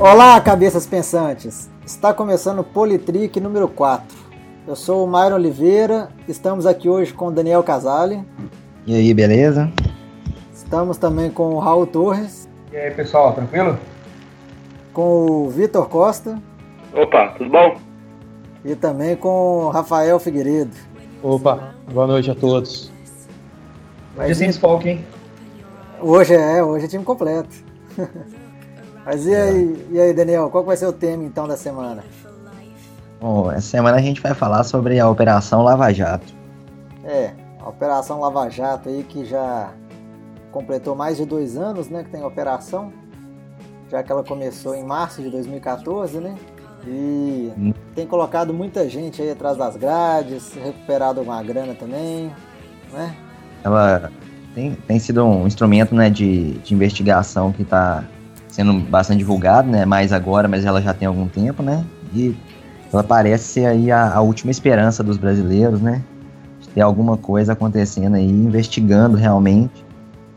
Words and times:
Olá, 0.00 0.40
cabeças 0.40 0.86
pensantes! 0.86 1.68
Está 1.84 2.14
começando 2.14 2.60
o 2.60 2.64
Politrick 2.64 3.40
número 3.40 3.66
4. 3.66 4.16
Eu 4.64 4.76
sou 4.76 5.04
o 5.04 5.08
Myron 5.08 5.34
Oliveira, 5.34 6.08
estamos 6.28 6.66
aqui 6.66 6.88
hoje 6.88 7.12
com 7.12 7.26
o 7.26 7.30
Daniel 7.32 7.64
Casale. 7.64 8.24
E 8.86 8.94
aí, 8.94 9.12
beleza? 9.12 9.68
Estamos 10.52 10.98
também 10.98 11.32
com 11.32 11.52
o 11.52 11.58
Raul 11.58 11.84
Torres. 11.84 12.48
E 12.72 12.76
aí, 12.76 12.92
pessoal, 12.92 13.32
tranquilo? 13.32 13.76
Com 14.92 15.46
o 15.46 15.50
Vitor 15.50 15.88
Costa. 15.88 16.40
Opa, 16.94 17.34
tudo 17.36 17.50
bom? 17.50 17.76
E 18.64 18.76
também 18.76 19.16
com 19.16 19.64
o 19.64 19.70
Rafael 19.70 20.20
Figueiredo. 20.20 20.76
Opa, 21.24 21.74
boa 21.92 22.06
noite 22.06 22.30
a 22.30 22.36
todos. 22.36 22.92
Hoje 24.16 24.34
sem 24.36 24.46
desfalque, 24.46 24.90
hein? 24.90 25.04
Hoje 26.00 26.36
é, 26.36 26.62
hoje 26.62 26.84
é 26.84 26.88
time 26.88 27.02
completo. 27.02 27.50
Mas 29.08 29.24
e 29.24 29.34
aí, 29.34 29.86
e 29.90 29.98
aí, 29.98 30.12
Daniel, 30.12 30.50
qual 30.50 30.62
vai 30.62 30.76
ser 30.76 30.84
o 30.84 30.92
tema 30.92 31.24
então 31.24 31.48
da 31.48 31.56
semana? 31.56 32.04
Bom, 33.18 33.50
essa 33.50 33.62
semana 33.62 33.96
a 33.96 34.02
gente 34.02 34.20
vai 34.20 34.34
falar 34.34 34.62
sobre 34.64 35.00
a 35.00 35.08
Operação 35.08 35.62
Lava 35.62 35.90
Jato. 35.94 36.26
É, 37.02 37.32
a 37.58 37.70
Operação 37.70 38.20
Lava 38.20 38.50
Jato 38.50 38.90
aí 38.90 39.02
que 39.02 39.24
já 39.24 39.70
completou 40.52 40.94
mais 40.94 41.16
de 41.16 41.24
dois 41.24 41.56
anos, 41.56 41.88
né, 41.88 42.04
que 42.04 42.10
tem 42.10 42.20
a 42.20 42.26
operação, 42.26 42.92
já 43.90 44.02
que 44.02 44.12
ela 44.12 44.22
começou 44.22 44.74
em 44.74 44.84
março 44.84 45.22
de 45.22 45.30
2014, 45.30 46.18
né? 46.18 46.34
E 46.86 47.50
hum. 47.56 47.72
tem 47.94 48.06
colocado 48.06 48.52
muita 48.52 48.86
gente 48.90 49.22
aí 49.22 49.30
atrás 49.30 49.56
das 49.56 49.74
grades, 49.74 50.52
recuperado 50.52 51.22
uma 51.22 51.42
grana 51.42 51.72
também, 51.72 52.30
né? 52.92 53.16
Ela 53.64 54.12
tem, 54.54 54.74
tem 54.86 54.98
sido 54.98 55.24
um 55.24 55.46
instrumento 55.46 55.94
né, 55.94 56.10
de, 56.10 56.58
de 56.58 56.74
investigação 56.74 57.52
que 57.52 57.62
está 57.62 58.04
sendo 58.58 58.72
bastante 58.72 59.18
divulgado, 59.18 59.70
né? 59.70 59.84
Mais 59.84 60.12
agora, 60.12 60.48
mas 60.48 60.64
ela 60.64 60.82
já 60.82 60.92
tem 60.92 61.06
algum 61.06 61.28
tempo, 61.28 61.62
né? 61.62 61.84
E 62.12 62.34
ela 62.92 63.04
parece 63.04 63.44
ser 63.44 63.66
aí 63.66 63.92
a, 63.92 64.12
a 64.12 64.20
última 64.20 64.50
esperança 64.50 65.00
dos 65.00 65.16
brasileiros, 65.16 65.80
né? 65.80 66.02
De 66.60 66.68
ter 66.70 66.80
alguma 66.80 67.16
coisa 67.16 67.52
acontecendo 67.52 68.16
aí, 68.16 68.28
investigando 68.28 69.16
realmente 69.16 69.86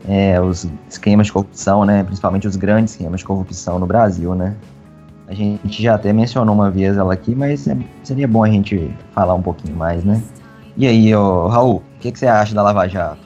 é, 0.08 0.40
os 0.40 0.70
esquemas 0.88 1.26
de 1.26 1.32
corrupção, 1.32 1.84
né? 1.84 2.04
Principalmente 2.04 2.46
os 2.46 2.54
grandes 2.54 2.92
esquemas 2.92 3.18
de 3.18 3.26
corrupção 3.26 3.80
no 3.80 3.86
Brasil, 3.86 4.36
né? 4.36 4.54
A 5.26 5.34
gente 5.34 5.82
já 5.82 5.96
até 5.96 6.12
mencionou 6.12 6.54
uma 6.54 6.70
vez 6.70 6.96
ela 6.96 7.12
aqui, 7.12 7.34
mas 7.34 7.66
é, 7.66 7.76
seria 8.04 8.28
bom 8.28 8.44
a 8.44 8.48
gente 8.48 8.88
falar 9.12 9.34
um 9.34 9.42
pouquinho 9.42 9.74
mais, 9.74 10.04
né? 10.04 10.22
E 10.76 10.86
aí, 10.86 11.12
ô, 11.12 11.48
Raul, 11.48 11.76
o 11.96 11.98
que, 11.98 12.12
que 12.12 12.20
você 12.20 12.28
acha 12.28 12.54
da 12.54 12.62
Lava 12.62 12.86
Jato? 12.86 13.18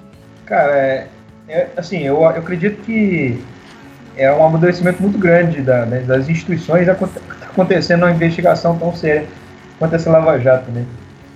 Cara, 0.47 0.73
é, 0.73 1.09
é 1.47 1.69
assim, 1.77 1.99
eu, 1.99 2.17
eu 2.17 2.27
acredito 2.29 2.81
que 2.83 3.45
é 4.17 4.33
um 4.33 4.45
amadurecimento 4.45 5.03
muito 5.03 5.19
grande 5.19 5.61
da, 5.61 5.85
né, 5.85 6.01
das 6.01 6.29
instituições 6.29 6.89
acontecendo 6.89 8.03
uma 8.03 8.11
investigação 8.11 8.77
tão 8.79 8.95
séria 8.95 9.27
quanto 9.79 9.95
essa 9.95 10.11
Lava 10.11 10.39
Jato, 10.39 10.71
né? 10.71 10.85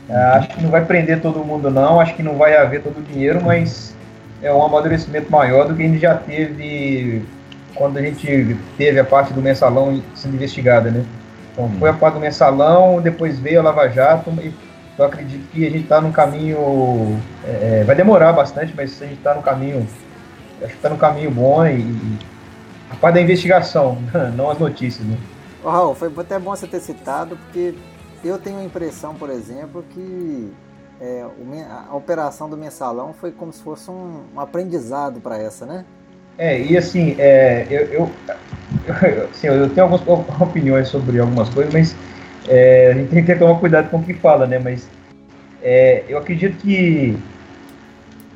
É, 0.09 0.15
acho 0.15 0.49
que 0.49 0.63
não 0.63 0.71
vai 0.71 0.85
prender 0.85 1.21
todo 1.21 1.45
mundo 1.45 1.71
não, 1.71 2.01
acho 2.01 2.15
que 2.17 2.23
não 2.23 2.37
vai 2.37 2.57
haver 2.57 2.83
todo 2.83 2.99
o 2.99 3.03
dinheiro, 3.03 3.41
mas 3.45 3.95
é 4.43 4.53
um 4.53 4.65
amadurecimento 4.65 5.31
maior 5.31 5.69
do 5.69 5.75
que 5.75 5.83
a 5.83 5.87
gente 5.87 6.01
já 6.01 6.15
teve 6.17 7.23
quando 7.75 7.99
a 7.99 8.03
gente 8.03 8.57
teve 8.77 8.99
a 8.99 9.05
parte 9.05 9.33
do 9.33 9.41
mensalão 9.41 10.03
sendo 10.15 10.35
investigada, 10.35 10.91
né? 10.91 11.05
Então 11.53 11.71
foi 11.79 11.91
a 11.91 11.93
parte 11.93 12.15
do 12.15 12.21
mensalão, 12.21 13.01
depois 13.01 13.39
veio 13.39 13.61
a 13.61 13.63
Lava 13.63 13.89
Jato, 13.89 14.31
e 14.43 14.53
eu 14.99 15.05
acredito 15.05 15.49
que 15.53 15.67
a 15.67 15.71
gente 15.71 15.85
está 15.85 16.01
no 16.01 16.11
caminho, 16.13 17.19
é, 17.47 17.85
vai 17.87 17.95
demorar 17.95 18.33
bastante, 18.33 18.73
mas 18.77 19.01
a 19.01 19.07
gente 19.07 19.19
está 19.19 19.35
no 19.35 19.43
caminho, 19.43 19.87
acho 20.59 20.71
que 20.71 20.77
está 20.77 20.89
no 20.89 20.97
caminho 20.97 21.31
bom 21.31 21.65
e, 21.67 22.19
a 22.91 22.97
parte 22.97 23.15
da 23.15 23.23
investigação, 23.23 23.99
não 24.37 24.51
as 24.51 24.59
notícias, 24.59 25.07
né? 25.07 25.17
Ô, 25.63 25.71
Raul, 25.71 25.95
foi 25.95 26.13
até 26.19 26.39
bom 26.39 26.51
você 26.51 26.67
ter 26.67 26.81
citado, 26.81 27.37
porque 27.37 27.75
eu 28.25 28.39
tenho 28.39 28.59
a 28.59 28.65
impressão, 28.65 29.15
por 29.15 29.31
exemplo, 29.31 29.85
que 29.91 30.53
é, 31.01 31.25
a 31.89 31.95
operação 31.95 32.49
do 32.49 32.57
mensalão 32.57 33.13
foi 33.13 33.31
como 33.31 33.53
se 33.53 33.63
fosse 33.63 33.91
um, 33.91 34.23
um 34.35 34.41
aprendizado 34.41 35.21
para 35.21 35.39
essa, 35.39 35.65
né? 35.65 35.85
É, 36.37 36.61
e 36.61 36.77
assim, 36.77 37.17
é, 37.19 37.67
eu, 37.71 37.81
eu, 37.87 38.11
eu, 38.87 39.29
assim, 39.31 39.47
eu 39.47 39.69
tenho 39.71 39.87
algumas 39.87 40.41
opiniões 40.41 40.89
sobre 40.89 41.19
algumas 41.19 41.49
coisas, 41.51 41.73
mas 41.73 41.97
é, 42.49 42.93
a 42.93 42.95
gente 42.95 43.11
tem 43.11 43.25
que 43.25 43.35
tomar 43.37 43.59
cuidado 43.61 43.91
com 43.91 43.99
o 43.99 44.03
que 44.03 44.15
fala, 44.15 44.47
né? 44.47 44.59
Mas 44.59 44.89
é, 45.63 46.05
eu 46.09 46.19
acredito 46.19 46.57
que 46.59 47.19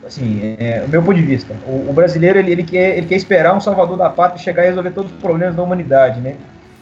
assim, 0.06 0.56
é, 0.59 0.82
o 0.84 0.88
meu 0.88 1.03
ponto 1.03 1.15
de 1.15 1.22
vista, 1.22 1.54
o, 1.66 1.91
o 1.91 1.92
brasileiro 1.92 2.38
ele, 2.38 2.53
ele, 2.53 2.62
quer, 2.62 2.97
ele 2.97 3.06
quer 3.06 3.16
esperar 3.16 3.56
um 3.56 3.60
salvador 3.60 3.97
da 3.97 4.10
pátria 4.10 4.42
chegar 4.42 4.65
e 4.65 4.69
resolver 4.69 4.91
todos 4.91 5.10
os 5.10 5.19
problemas 5.19 5.54
da 5.54 5.62
humanidade, 5.62 6.20
né? 6.20 6.37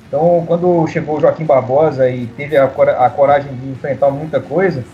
Então, 0.08 0.44
quando 0.46 0.86
chegou 0.88 1.16
o 1.16 1.20
Joaquim 1.20 1.44
Barbosa 1.44 2.08
e 2.10 2.26
teve 2.26 2.56
a, 2.56 2.64
a 2.64 3.10
coragem 3.10 3.54
de 3.54 3.70
enfrentar 3.70 4.10
muita 4.10 4.40
coisa, 4.40 4.84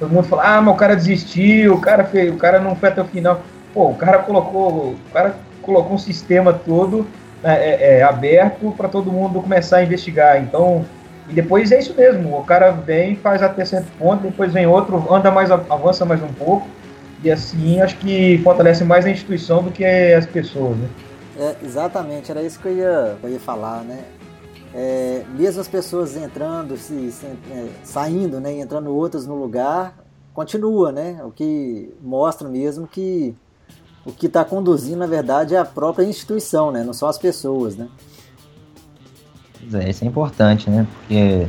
todo 0.00 0.10
mundo 0.12 0.24
falou, 0.24 0.44
ah, 0.44 0.60
mas 0.60 0.74
o 0.74 0.76
cara 0.76 0.96
desistiu, 0.96 1.74
o 1.74 1.80
cara, 1.80 2.04
fez, 2.04 2.32
o 2.32 2.36
cara 2.36 2.58
não 2.58 2.74
foi 2.74 2.88
até 2.88 3.00
o 3.00 3.04
final. 3.04 3.40
Pô, 3.72 3.90
o 3.90 3.94
cara 3.94 4.18
colocou, 4.18 4.94
o 4.94 5.12
cara 5.12 5.36
colocou 5.62 5.94
um 5.94 5.98
sistema 5.98 6.52
todo 6.52 7.06
é, 7.44 7.52
é, 7.52 7.98
é 7.98 8.02
aberto 8.02 8.72
para 8.76 8.88
todo 8.88 9.12
mundo 9.12 9.40
começar 9.40 9.76
a 9.76 9.84
investigar. 9.84 10.42
Então, 10.42 10.84
e 11.28 11.32
depois 11.32 11.70
é 11.70 11.78
isso 11.78 11.94
mesmo, 11.94 12.36
o 12.36 12.44
cara 12.44 12.70
vem, 12.70 13.16
faz 13.16 13.42
até 13.42 13.64
certo 13.64 13.86
ponto, 13.98 14.22
depois 14.22 14.52
vem 14.52 14.66
outro, 14.66 15.06
anda 15.12 15.30
mais, 15.30 15.50
avança 15.50 16.04
mais 16.04 16.22
um 16.22 16.28
pouco, 16.28 16.66
e 17.24 17.30
assim, 17.30 17.80
acho 17.80 17.96
que 17.96 18.38
fortalece 18.44 18.84
mais 18.84 19.06
a 19.06 19.10
instituição 19.10 19.62
do 19.62 19.70
que 19.70 19.84
as 19.84 20.26
pessoas, 20.26 20.76
né? 20.76 20.88
É, 21.38 21.56
exatamente, 21.64 22.30
era 22.30 22.42
isso 22.42 22.60
que 22.60 22.68
eu 22.68 22.76
ia, 22.76 23.16
eu 23.22 23.30
ia 23.30 23.40
falar, 23.40 23.82
né? 23.82 24.04
É, 24.74 25.24
mesmo 25.36 25.60
as 25.60 25.68
pessoas 25.68 26.16
entrando, 26.16 26.76
se, 26.76 27.10
se 27.10 27.26
é, 27.26 27.68
saindo, 27.82 28.40
né, 28.40 28.52
entrando 28.58 28.94
outras 28.94 29.26
no 29.26 29.34
lugar, 29.34 29.96
continua, 30.34 30.92
né? 30.92 31.20
O 31.24 31.30
que 31.30 31.94
mostra 32.02 32.48
mesmo 32.48 32.86
que 32.86 33.34
o 34.04 34.12
que 34.12 34.26
está 34.26 34.44
conduzindo, 34.44 34.98
na 34.98 35.06
verdade, 35.06 35.54
é 35.54 35.58
a 35.58 35.64
própria 35.64 36.04
instituição, 36.04 36.70
né? 36.70 36.84
Não 36.84 36.92
são 36.92 37.08
as 37.08 37.16
pessoas, 37.16 37.74
né? 37.74 37.88
Pois 39.58 39.74
é, 39.74 39.88
isso 39.88 40.04
é 40.04 40.06
importante, 40.06 40.68
né? 40.68 40.86
Porque 40.98 41.46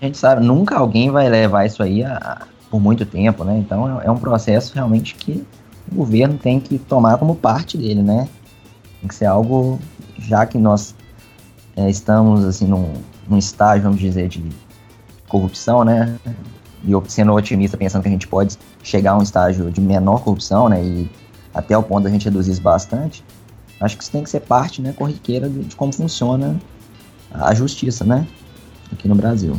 a 0.00 0.04
gente 0.04 0.18
sabe, 0.18 0.44
nunca 0.44 0.78
alguém 0.78 1.10
vai 1.10 1.28
levar 1.28 1.64
isso 1.64 1.80
aí 1.80 2.02
a, 2.02 2.42
por 2.72 2.80
muito 2.80 3.04
tempo, 3.04 3.44
né? 3.44 3.58
Então 3.58 4.00
é, 4.00 4.06
é 4.06 4.10
um 4.10 4.16
processo 4.16 4.74
realmente 4.74 5.14
que 5.14 5.44
o 5.90 5.96
governo 5.96 6.38
tem 6.38 6.58
que 6.58 6.78
tomar 6.78 7.18
como 7.18 7.36
parte 7.36 7.76
dele, 7.76 8.02
né? 8.02 8.26
Tem 8.98 9.08
que 9.08 9.14
ser 9.14 9.26
algo, 9.26 9.78
já 10.18 10.46
que 10.46 10.56
nós 10.56 10.94
é, 11.76 11.90
estamos 11.90 12.42
assim 12.46 12.66
num, 12.66 12.94
num 13.28 13.36
estágio, 13.36 13.82
vamos 13.82 14.00
dizer, 14.00 14.26
de 14.26 14.42
corrupção, 15.28 15.84
né? 15.84 16.18
E 16.82 16.92
sendo 17.08 17.34
otimista, 17.34 17.76
pensando 17.76 18.00
que 18.00 18.08
a 18.08 18.12
gente 18.12 18.26
pode 18.26 18.56
chegar 18.82 19.12
a 19.12 19.18
um 19.18 19.22
estágio 19.22 19.70
de 19.70 19.80
menor 19.82 20.22
corrupção, 20.22 20.70
né? 20.70 20.82
E 20.82 21.10
até 21.52 21.76
o 21.76 21.82
ponto 21.82 22.04
da 22.04 22.10
gente 22.10 22.24
reduzir 22.24 22.52
isso 22.52 22.62
bastante. 22.62 23.22
Acho 23.78 23.98
que 23.98 24.02
isso 24.02 24.12
tem 24.12 24.24
que 24.24 24.30
ser 24.30 24.40
parte, 24.40 24.80
né, 24.80 24.94
corriqueira 24.94 25.46
de, 25.46 25.64
de 25.64 25.76
como 25.76 25.92
funciona 25.92 26.58
a 27.30 27.54
justiça, 27.54 28.02
né? 28.02 28.26
Aqui 28.90 29.06
no 29.08 29.14
Brasil. 29.14 29.56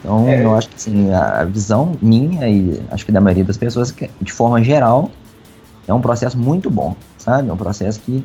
Então, 0.00 0.26
é. 0.28 0.44
eu 0.44 0.54
acho 0.54 0.68
que 0.68 0.76
assim, 0.76 1.12
a 1.12 1.44
visão 1.44 1.96
minha 2.00 2.48
e 2.48 2.82
acho 2.90 3.04
que 3.04 3.12
da 3.12 3.20
maioria 3.20 3.44
das 3.44 3.58
pessoas, 3.58 3.92
que, 3.92 4.10
de 4.20 4.32
forma 4.32 4.62
geral, 4.64 5.10
é 5.86 5.92
um 5.92 6.00
processo 6.00 6.38
muito 6.38 6.70
bom, 6.70 6.96
sabe? 7.18 7.48
É 7.48 7.52
um 7.52 7.56
processo 7.56 8.00
que, 8.00 8.24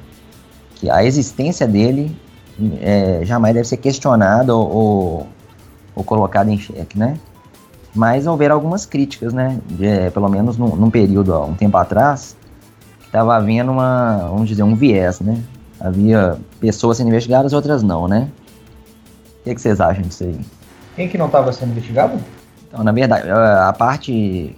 que 0.75 0.89
a 0.89 1.03
existência 1.03 1.67
dele 1.67 2.15
é, 2.79 3.21
jamais 3.23 3.53
deve 3.53 3.67
ser 3.67 3.77
questionada 3.77 4.55
ou, 4.55 4.71
ou, 4.71 5.27
ou 5.95 6.03
colocada 6.03 6.49
em 6.49 6.57
xeque, 6.57 6.97
né? 6.97 7.17
Mas 7.93 8.27
houveram 8.27 8.55
algumas 8.55 8.85
críticas, 8.85 9.33
né? 9.33 9.59
De, 9.67 9.85
é, 9.85 10.09
pelo 10.09 10.29
menos 10.29 10.57
num, 10.57 10.75
num, 10.75 10.89
período, 10.89 11.33
há 11.33 11.45
um 11.45 11.53
tempo 11.53 11.77
atrás, 11.77 12.35
que 12.99 13.05
estava 13.05 13.35
havendo 13.35 13.71
uma, 13.71 14.29
vamos 14.29 14.47
dizer, 14.47 14.63
um 14.63 14.75
viés, 14.75 15.19
né? 15.19 15.41
Havia 15.79 16.37
pessoas 16.59 16.97
sendo 16.97 17.07
investigadas, 17.07 17.51
outras 17.51 17.83
não, 17.83 18.07
né? 18.07 18.29
O 19.41 19.43
que, 19.43 19.55
que 19.55 19.61
vocês 19.61 19.79
acham 19.81 20.03
disso 20.03 20.23
aí? 20.23 20.39
Quem 20.95 21.09
que 21.09 21.17
não 21.17 21.25
estava 21.25 21.51
sendo 21.51 21.71
investigado? 21.71 22.17
Então, 22.67 22.83
na 22.83 22.91
verdade, 22.91 23.29
a 23.29 23.73
parte 23.73 24.55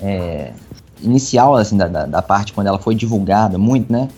é, 0.00 0.52
inicial, 1.02 1.56
assim, 1.56 1.76
da, 1.76 1.88
da, 1.88 2.22
parte 2.22 2.52
quando 2.52 2.66
ela 2.66 2.78
foi 2.78 2.94
divulgada 2.94 3.58
muito, 3.58 3.92
né? 3.92 4.08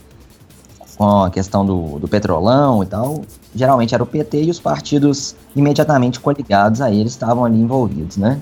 Com 0.97 1.25
a 1.25 1.31
questão 1.31 1.65
do, 1.65 1.99
do 1.99 2.09
petrolão 2.09 2.83
e 2.83 2.87
tal, 2.87 3.23
geralmente 3.55 3.95
era 3.95 4.03
o 4.03 4.07
PT 4.07 4.45
e 4.45 4.51
os 4.51 4.59
partidos 4.59 5.37
imediatamente 5.55 6.19
coligados 6.19 6.81
a 6.81 6.91
eles 6.91 7.13
estavam 7.13 7.45
ali 7.45 7.61
envolvidos, 7.61 8.17
né? 8.17 8.41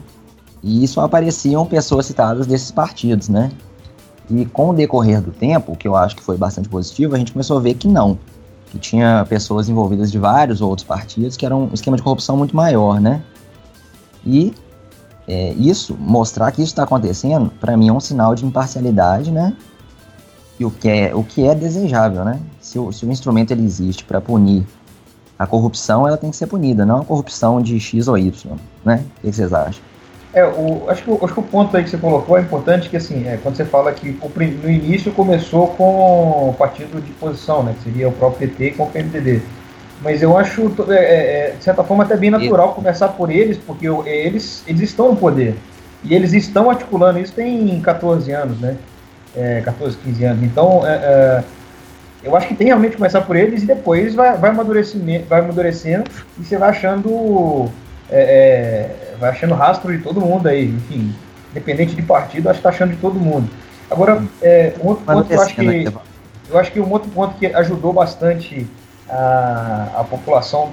E 0.63 0.87
só 0.89 1.03
apareciam 1.03 1.67
pessoas 1.67 2.07
citadas 2.07 2.47
desses 2.47 2.71
partidos, 2.71 3.29
né? 3.29 3.51
E 4.31 4.47
com 4.47 4.71
o 4.71 4.75
decorrer 4.75 5.21
do 5.21 5.31
tempo, 5.31 5.77
que 5.77 5.87
eu 5.87 5.95
acho 5.95 6.17
que 6.17 6.23
foi 6.23 6.39
bastante 6.39 6.69
positivo, 6.69 7.15
a 7.15 7.19
gente 7.19 7.33
começou 7.33 7.59
a 7.59 7.61
ver 7.61 7.75
que 7.75 7.87
não 7.87 8.19
que 8.75 8.79
tinha 8.81 9.25
pessoas 9.29 9.69
envolvidas 9.69 10.11
de 10.11 10.19
vários 10.19 10.61
outros 10.61 10.87
partidos, 10.87 11.37
que 11.37 11.47
era 11.47 11.55
um 11.55 11.71
esquema 11.73 11.97
de 11.97 12.03
corrupção 12.03 12.37
muito 12.37 12.57
maior, 12.57 13.01
né? 13.01 13.23
E 14.27 14.53
é, 15.29 15.53
isso, 15.53 15.97
mostrar 15.99 16.51
que 16.51 16.61
isso 16.61 16.73
está 16.73 16.83
acontecendo, 16.83 17.51
para 17.61 17.77
mim 17.77 17.89
é 17.89 17.93
um 17.93 18.01
sinal 18.01 18.35
de 18.35 18.45
imparcialidade, 18.45 19.31
né? 19.31 19.57
E 20.59 20.65
o 20.65 20.73
que 20.73 20.89
é, 20.89 21.15
o 21.15 21.23
que 21.23 21.47
é 21.47 21.55
desejável, 21.55 22.25
né? 22.25 22.41
Se 22.61 22.77
o, 22.79 22.93
se 22.93 23.07
o 23.07 23.13
instrumento 23.13 23.53
ele 23.53 23.65
existe 23.65 24.05
para 24.05 24.21
punir 24.21 24.67
a 25.39 25.47
corrupção 25.47 26.07
ela 26.07 26.17
tem 26.17 26.31
que 26.31 26.37
ser 26.37 26.47
punida, 26.47 26.85
não 26.85 26.99
a 27.01 27.05
corrupção 27.05 27.61
de 27.61 27.79
X 27.79 28.09
ou 28.09 28.19
Y, 28.19 28.57
né? 28.85 29.05
O 29.19 29.21
que 29.21 29.33
vocês 29.33 29.53
acham? 29.53 29.83
É, 30.35 30.45
o, 30.45 30.85
acho, 30.89 31.05
que, 31.05 31.11
acho 31.11 31.33
que 31.33 31.41
o 31.41 31.45
ponto 31.45 31.77
aí 31.77 31.85
que 31.85 31.91
você 31.91 31.97
colocou 31.97 32.37
é 32.37 32.41
importante, 32.41 32.91
que 32.91 32.97
assim, 32.97 33.27
é, 33.29 33.39
quando 33.41 33.57
você 33.57 33.65
fala 33.65 33.93
que 33.93 34.11
no 34.11 34.69
início 34.69 35.13
começou 35.13 35.69
com 35.69 36.49
o 36.51 36.55
partido 36.59 37.01
de 37.01 37.13
posição, 37.13 37.63
né, 37.63 37.75
que 37.79 37.85
seria 37.85 38.09
o 38.09 38.13
próprio 38.13 38.49
PT 38.49 38.73
com 38.73 38.83
o 38.83 38.91
PMDB. 38.91 39.43
Mas 40.03 40.23
eu 40.23 40.37
acho, 40.37 40.75
é, 40.89 40.95
é, 40.95 40.97
é, 40.97 41.55
de 41.57 41.63
certa 41.63 41.85
forma, 41.85 42.03
até 42.03 42.17
bem 42.17 42.31
natural 42.31 42.73
e... 42.73 42.75
começar 42.75 43.09
por 43.09 43.31
eles, 43.31 43.57
porque 43.57 43.87
eles, 44.07 44.65
eles 44.67 44.83
estão 44.83 45.11
no 45.11 45.17
poder. 45.17 45.55
E 46.03 46.15
eles 46.15 46.33
estão 46.33 46.69
articulando 46.69 47.19
isso 47.19 47.33
tem 47.33 47.81
14 47.81 48.31
anos, 48.33 48.61
né? 48.61 48.77
É, 49.37 49.63
14, 49.65 49.97
15 49.97 50.25
anos. 50.25 50.43
Então, 50.43 50.87
é, 50.87 50.93
é, 50.93 51.45
eu 52.25 52.37
acho 52.37 52.49
que 52.49 52.55
tem 52.55 52.67
realmente 52.67 52.93
que 52.93 52.97
começar 52.99 53.21
por 53.23 53.37
eles 53.37 53.63
e 53.63 53.67
depois 53.67 54.15
vai, 54.15 54.37
vai, 54.37 54.51
amadurecendo, 54.51 55.25
vai 55.29 55.41
amadurecendo 55.41 56.05
e 56.39 56.45
você 56.45 56.59
vai 56.59 56.71
achando 56.71 57.71
é, 58.11 58.21
é, 58.21 59.04
vai 59.19 59.31
achando 59.31 59.55
rastro 59.55 59.97
de 59.97 60.03
todo 60.03 60.21
mundo 60.21 60.49
aí, 60.49 60.67
enfim, 60.67 61.15
independente 61.51 61.95
de 61.95 62.03
partido, 62.03 62.49
acho 62.49 62.59
que 62.59 62.63
tá 62.63 62.69
achando 62.71 62.91
de 62.91 62.97
todo 62.97 63.19
mundo. 63.19 63.49
Agora, 63.91 64.23
é, 64.43 64.75
um 64.83 64.89
outro 64.89 65.05
ponto 65.05 65.25
que 65.25 65.35
eu 65.35 65.41
acho 65.41 65.55
que 65.55 65.89
eu 66.51 66.59
acho 66.59 66.73
que 66.73 66.81
um 66.81 66.91
outro 66.91 67.11
ponto 67.11 67.39
que 67.39 67.47
ajudou 67.47 67.93
bastante 67.93 68.67
a, 69.09 69.89
a 69.99 70.05
população 70.05 70.73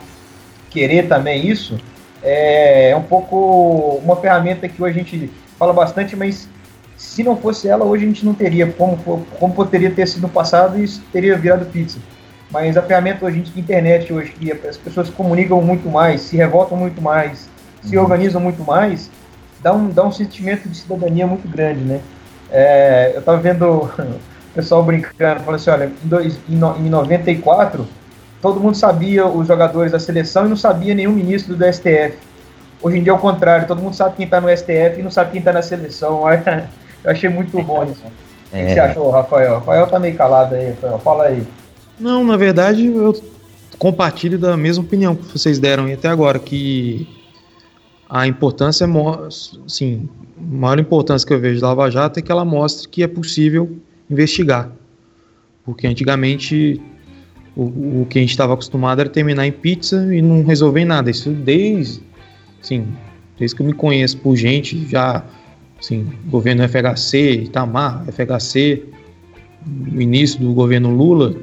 querer 0.69 1.07
também 1.07 1.47
isso 1.47 1.77
é, 2.23 2.89
é 2.91 2.95
um 2.95 3.03
pouco 3.03 3.99
uma 4.03 4.15
ferramenta 4.15 4.67
que 4.67 4.81
hoje 4.81 4.99
a 4.99 5.03
gente 5.03 5.31
fala 5.57 5.73
bastante, 5.73 6.15
mas 6.15 6.47
se 6.97 7.23
não 7.23 7.35
fosse 7.35 7.67
ela, 7.67 7.83
hoje 7.83 8.05
a 8.05 8.07
gente 8.07 8.25
não 8.25 8.33
teria 8.33 8.71
como, 8.71 8.97
como 9.39 9.53
poderia 9.53 9.89
ter 9.89 10.07
sido 10.07 10.23
no 10.23 10.29
passado 10.29 10.77
e 10.77 10.87
teria 11.11 11.37
virado 11.37 11.65
pizza. 11.65 11.99
Mas 12.51 12.77
a 12.77 12.81
ferramenta 12.81 13.25
hoje 13.25 13.41
de 13.41 13.59
internet 13.59 14.11
hoje, 14.11 14.31
que 14.31 14.51
as 14.51 14.77
pessoas 14.77 15.07
se 15.07 15.13
comunicam 15.13 15.61
muito 15.61 15.89
mais, 15.89 16.21
se 16.21 16.35
revoltam 16.35 16.77
muito 16.77 17.01
mais, 17.01 17.49
se 17.83 17.97
uhum. 17.97 18.03
organizam 18.03 18.41
muito 18.41 18.63
mais, 18.63 19.09
dá 19.61 19.73
um, 19.73 19.89
dá 19.89 20.05
um 20.05 20.11
sentimento 20.11 20.67
de 20.67 20.77
cidadania 20.77 21.25
muito 21.27 21.47
grande, 21.47 21.81
né? 21.81 22.01
É, 22.51 23.11
eu 23.13 23.19
estava 23.19 23.37
vendo 23.39 23.65
o 23.65 24.19
pessoal 24.53 24.83
brincando, 24.83 25.41
falando 25.41 25.55
assim, 25.55 25.69
olha, 25.69 25.85
em, 25.85 26.07
dois, 26.07 26.39
em, 26.49 26.55
no, 26.55 26.77
em 26.77 26.89
94, 26.89 27.87
todo 28.41 28.59
mundo 28.59 28.75
sabia 28.75 29.25
os 29.25 29.47
jogadores 29.47 29.91
da 29.91 29.99
seleção 29.99 30.45
e 30.45 30.49
não 30.49 30.57
sabia 30.57 30.93
nenhum 30.93 31.11
ministro 31.11 31.55
do 31.55 31.73
STF. 31.73 32.17
Hoje 32.81 32.97
em 32.97 33.03
dia 33.03 33.11
é 33.11 33.15
o 33.15 33.19
contrário, 33.19 33.67
todo 33.67 33.81
mundo 33.81 33.95
sabe 33.95 34.15
quem 34.15 34.25
está 34.25 34.41
no 34.41 34.49
STF 34.49 34.99
e 34.99 35.03
não 35.03 35.11
sabe 35.11 35.31
quem 35.31 35.39
está 35.39 35.53
na 35.53 35.61
seleção. 35.61 36.23
Eu 37.03 37.11
achei 37.11 37.29
muito 37.29 37.61
bom 37.63 37.83
isso. 37.83 38.03
É. 38.51 38.63
O 38.63 38.67
que 38.67 38.73
você 38.73 38.79
achou, 38.79 39.09
Rafael? 39.09 39.55
Rafael 39.55 39.87
tá 39.87 39.99
meio 39.99 40.15
calado 40.15 40.55
aí, 40.55 40.69
Rafael. 40.69 40.99
Fala 40.99 41.23
aí. 41.25 41.43
Não, 41.99 42.23
na 42.23 42.35
verdade, 42.35 42.85
eu 42.85 43.15
compartilho 43.77 44.37
da 44.37 44.57
mesma 44.57 44.83
opinião 44.83 45.15
que 45.15 45.25
vocês 45.25 45.57
deram 45.57 45.91
até 45.91 46.07
agora, 46.07 46.37
que 46.37 47.07
a 48.13 48.27
importância, 48.27 48.85
sim, 49.65 50.09
maior 50.37 50.77
importância 50.77 51.25
que 51.25 51.33
eu 51.33 51.39
vejo 51.39 51.61
da 51.61 51.69
Lava 51.69 51.89
Jato 51.89 52.19
é 52.19 52.21
que 52.21 52.29
ela 52.29 52.43
mostre 52.43 52.89
que 52.89 53.03
é 53.03 53.07
possível 53.07 53.77
investigar. 54.09 54.69
Porque 55.63 55.87
antigamente 55.87 56.81
o, 57.55 58.01
o 58.01 58.07
que 58.09 58.19
a 58.19 58.21
gente 58.21 58.31
estava 58.31 58.53
acostumado 58.53 58.99
era 58.99 59.09
terminar 59.09 59.47
em 59.47 59.51
pizza 59.53 60.13
e 60.13 60.21
não 60.21 60.43
resolver 60.43 60.83
nada. 60.83 61.09
Isso 61.09 61.29
desde, 61.29 62.01
sim, 62.61 62.85
desde 63.39 63.55
que 63.55 63.61
eu 63.61 63.67
me 63.67 63.73
conheço 63.73 64.17
por 64.17 64.35
gente, 64.35 64.85
já, 64.89 65.23
sim, 65.79 66.05
governo 66.25 66.67
FHC, 66.67 67.43
Itamar, 67.43 68.03
FHC, 68.11 68.83
início 69.97 70.37
do 70.37 70.53
governo 70.53 70.93
Lula, 70.93 71.33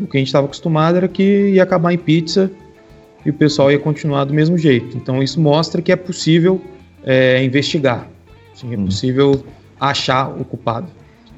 o 0.00 0.06
que 0.06 0.16
a 0.16 0.20
gente 0.20 0.28
estava 0.28 0.46
acostumado 0.46 0.96
era 0.96 1.06
que 1.06 1.50
ia 1.50 1.62
acabar 1.62 1.92
em 1.92 1.98
pizza 1.98 2.50
e 3.24 3.30
o 3.30 3.34
pessoal 3.34 3.70
ia 3.70 3.78
continuar 3.78 4.24
do 4.24 4.34
mesmo 4.34 4.58
jeito. 4.58 4.96
Então 4.96 5.22
isso 5.22 5.40
mostra 5.40 5.80
que 5.80 5.90
é 5.90 5.96
possível 5.96 6.60
é, 7.04 7.42
investigar, 7.42 8.06
é 8.62 8.76
hum. 8.76 8.84
possível 8.84 9.44
achar 9.80 10.28
o 10.28 10.44
culpado. 10.44 10.88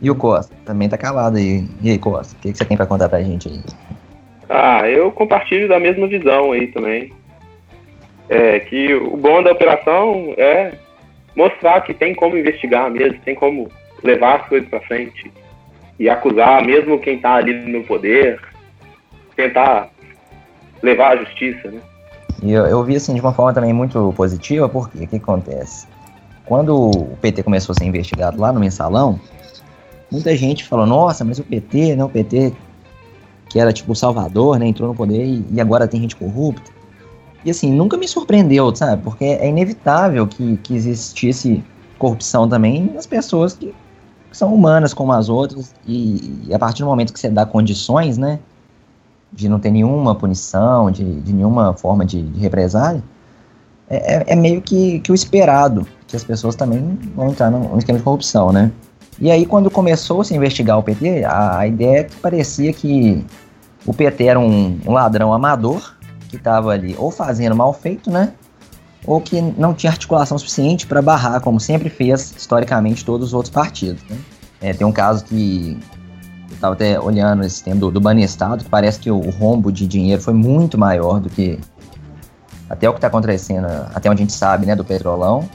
E 0.00 0.10
o 0.10 0.14
Costa? 0.14 0.54
Também 0.64 0.88
tá 0.88 0.98
calado 0.98 1.38
aí. 1.38 1.64
E 1.82 1.90
aí, 1.90 1.98
Costa? 1.98 2.36
O 2.36 2.40
que, 2.40 2.52
que 2.52 2.58
você 2.58 2.64
tem 2.64 2.76
para 2.76 2.86
contar 2.86 3.08
pra 3.08 3.22
gente 3.22 3.48
aí? 3.48 3.60
Ah, 4.48 4.88
eu 4.88 5.10
compartilho 5.10 5.68
da 5.68 5.80
mesma 5.80 6.06
visão 6.06 6.52
aí 6.52 6.66
também. 6.68 7.12
É 8.28 8.60
que 8.60 8.94
o 8.94 9.16
bom 9.16 9.42
da 9.42 9.52
operação 9.52 10.34
é 10.36 10.74
mostrar 11.34 11.80
que 11.82 11.94
tem 11.94 12.14
como 12.14 12.36
investigar 12.36 12.90
mesmo, 12.90 13.18
tem 13.24 13.34
como 13.34 13.70
levar 14.02 14.40
as 14.40 14.48
coisas 14.48 14.68
para 14.68 14.80
frente 14.80 15.30
e 15.98 16.08
acusar 16.08 16.64
mesmo 16.64 16.98
quem 16.98 17.16
está 17.16 17.36
ali 17.36 17.54
no 17.54 17.82
poder, 17.84 18.38
tentar 19.34 19.90
levar 20.86 21.12
à 21.12 21.16
justiça, 21.16 21.70
né? 21.70 21.80
E 22.42 22.52
eu, 22.52 22.64
eu 22.66 22.84
vi 22.84 22.96
assim 22.96 23.14
de 23.14 23.20
uma 23.20 23.32
forma 23.32 23.52
também 23.52 23.72
muito 23.72 24.12
positiva, 24.16 24.68
porque 24.68 25.04
o 25.04 25.08
que 25.08 25.16
acontece? 25.16 25.86
Quando 26.44 26.90
o 26.90 27.16
PT 27.20 27.42
começou 27.42 27.72
a 27.72 27.76
ser 27.76 27.84
investigado 27.84 28.40
lá 28.40 28.52
no 28.52 28.60
mensalão, 28.60 29.18
muita 30.10 30.36
gente 30.36 30.64
falou, 30.64 30.86
nossa, 30.86 31.24
mas 31.24 31.38
o 31.38 31.44
PT, 31.44 31.96
né, 31.96 32.04
o 32.04 32.08
PT 32.08 32.52
que 33.48 33.60
era 33.60 33.72
tipo 33.72 33.92
o 33.92 33.94
Salvador, 33.94 34.58
né, 34.58 34.66
entrou 34.66 34.88
no 34.88 34.94
poder 34.94 35.24
e, 35.24 35.44
e 35.50 35.60
agora 35.60 35.86
tem 35.86 36.00
gente 36.00 36.16
corrupta. 36.16 36.70
E 37.44 37.50
assim, 37.50 37.72
nunca 37.72 37.96
me 37.96 38.08
surpreendeu, 38.08 38.74
sabe? 38.74 39.02
Porque 39.02 39.24
é 39.24 39.48
inevitável 39.48 40.26
que, 40.26 40.56
que 40.58 40.74
existisse 40.74 41.62
corrupção 41.96 42.48
também 42.48 42.90
nas 42.92 43.06
pessoas 43.06 43.54
que 43.54 43.72
que 44.36 44.36
são 44.36 44.54
humanas 44.54 44.92
como 44.92 45.12
as 45.12 45.30
outras, 45.30 45.74
e, 45.86 46.44
e, 46.46 46.54
a 46.54 46.58
partir 46.58 46.82
do 46.82 46.86
momento 46.86 47.12
que 47.12 47.18
você 47.18 47.30
dá 47.30 47.46
condições, 47.46 48.18
né, 48.18 48.38
de 49.32 49.48
não 49.48 49.58
ter 49.58 49.70
nenhuma 49.70 50.14
punição, 50.14 50.90
de, 50.90 51.20
de 51.20 51.32
nenhuma 51.32 51.74
forma 51.74 52.04
de, 52.04 52.22
de 52.22 52.40
represália, 52.40 53.02
é, 53.88 54.16
é, 54.16 54.24
é, 54.28 54.36
meio 54.36 54.60
que, 54.60 55.00
que 55.00 55.12
o 55.12 55.14
esperado, 55.14 55.86
que 56.06 56.16
as 56.16 56.24
pessoas 56.24 56.54
também 56.54 56.98
vão 57.14 57.28
entrar 57.28 57.50
num 57.50 57.76
esquema 57.78 57.98
de 57.98 58.04
corrupção, 58.04 58.52
né. 58.52 58.70
E 59.18 59.30
aí, 59.30 59.46
quando 59.46 59.70
começou 59.70 60.22
-se 60.22 60.34
a 60.34 60.36
investigar 60.36 60.78
o 60.78 60.82
PT, 60.82 61.24
a, 61.24 61.58
a 61.58 61.66
ideia 61.66 62.00
é 62.00 62.04
que 62.04 62.16
parecia 62.16 62.72
que 62.72 63.24
o 63.86 63.94
PT 63.94 64.24
era 64.24 64.40
um, 64.40 64.78
um 64.86 64.92
ladrão 64.92 65.32
amador, 65.32 65.94
que 66.28 66.36
estava 66.36 66.72
ali 66.72 66.94
ou 66.98 67.10
fazendo 67.10 67.54
mal 67.54 67.72
feito, 67.72 68.10
né, 68.10 68.32
ou 69.06 69.20
que 69.20 69.40
não 69.40 69.72
tinha 69.72 69.92
articulação 69.92 70.36
suficiente 70.36 70.86
para 70.86 71.00
barrar, 71.00 71.40
como 71.40 71.60
sempre 71.60 71.88
fez 71.88 72.34
historicamente 72.36 73.04
todos 73.04 73.28
os 73.28 73.34
outros 73.34 73.54
partidos. 73.54 74.02
Né? 74.10 74.18
É, 74.60 74.72
tem 74.72 74.86
um 74.86 74.92
caso 74.92 75.24
que 75.24 75.78
estava 76.56 76.74
até 76.74 76.98
olhando 76.98 77.44
esse 77.44 77.62
tempo 77.62 77.78
do, 77.78 77.90
do 77.90 78.00
Banestado, 78.00 78.64
que 78.64 78.70
parece 78.70 78.98
que 78.98 79.10
o, 79.10 79.18
o, 79.18 79.30
rombo 79.30 79.70
de 79.70 79.86
dinheiro 79.86 80.20
foi 80.20 80.34
muito 80.34 80.76
maior 80.76 81.20
do 81.20 81.30
que 81.30 81.58
até 82.68 82.88
o 82.88 82.92
que 82.92 82.98
está 82.98 83.06
acontecendo, 83.06 83.66
até 83.94 84.10
onde 84.10 84.22
a 84.22 84.24
gente 84.24 84.32
sabe, 84.32 84.66
né, 84.66 84.74
do 84.74 84.84
Petrolão. 84.84 85.48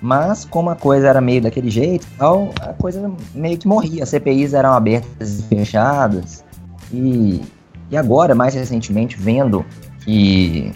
Mas 0.00 0.44
como 0.44 0.70
a 0.70 0.76
coisa 0.76 1.08
era 1.08 1.20
meio 1.20 1.42
daquele 1.42 1.70
jeito, 1.70 2.06
tal, 2.18 2.50
a 2.60 2.72
coisa 2.72 3.10
meio 3.34 3.58
que 3.58 3.66
morria. 3.66 4.02
As 4.02 4.10
CPIs 4.10 4.54
eram 4.54 4.72
abertas 4.72 5.40
e 5.40 5.42
fechadas. 5.42 6.44
E, 6.92 7.42
e 7.90 7.96
agora, 7.96 8.34
mais 8.34 8.54
recentemente, 8.54 9.16
vendo 9.18 9.64
que 10.00 10.72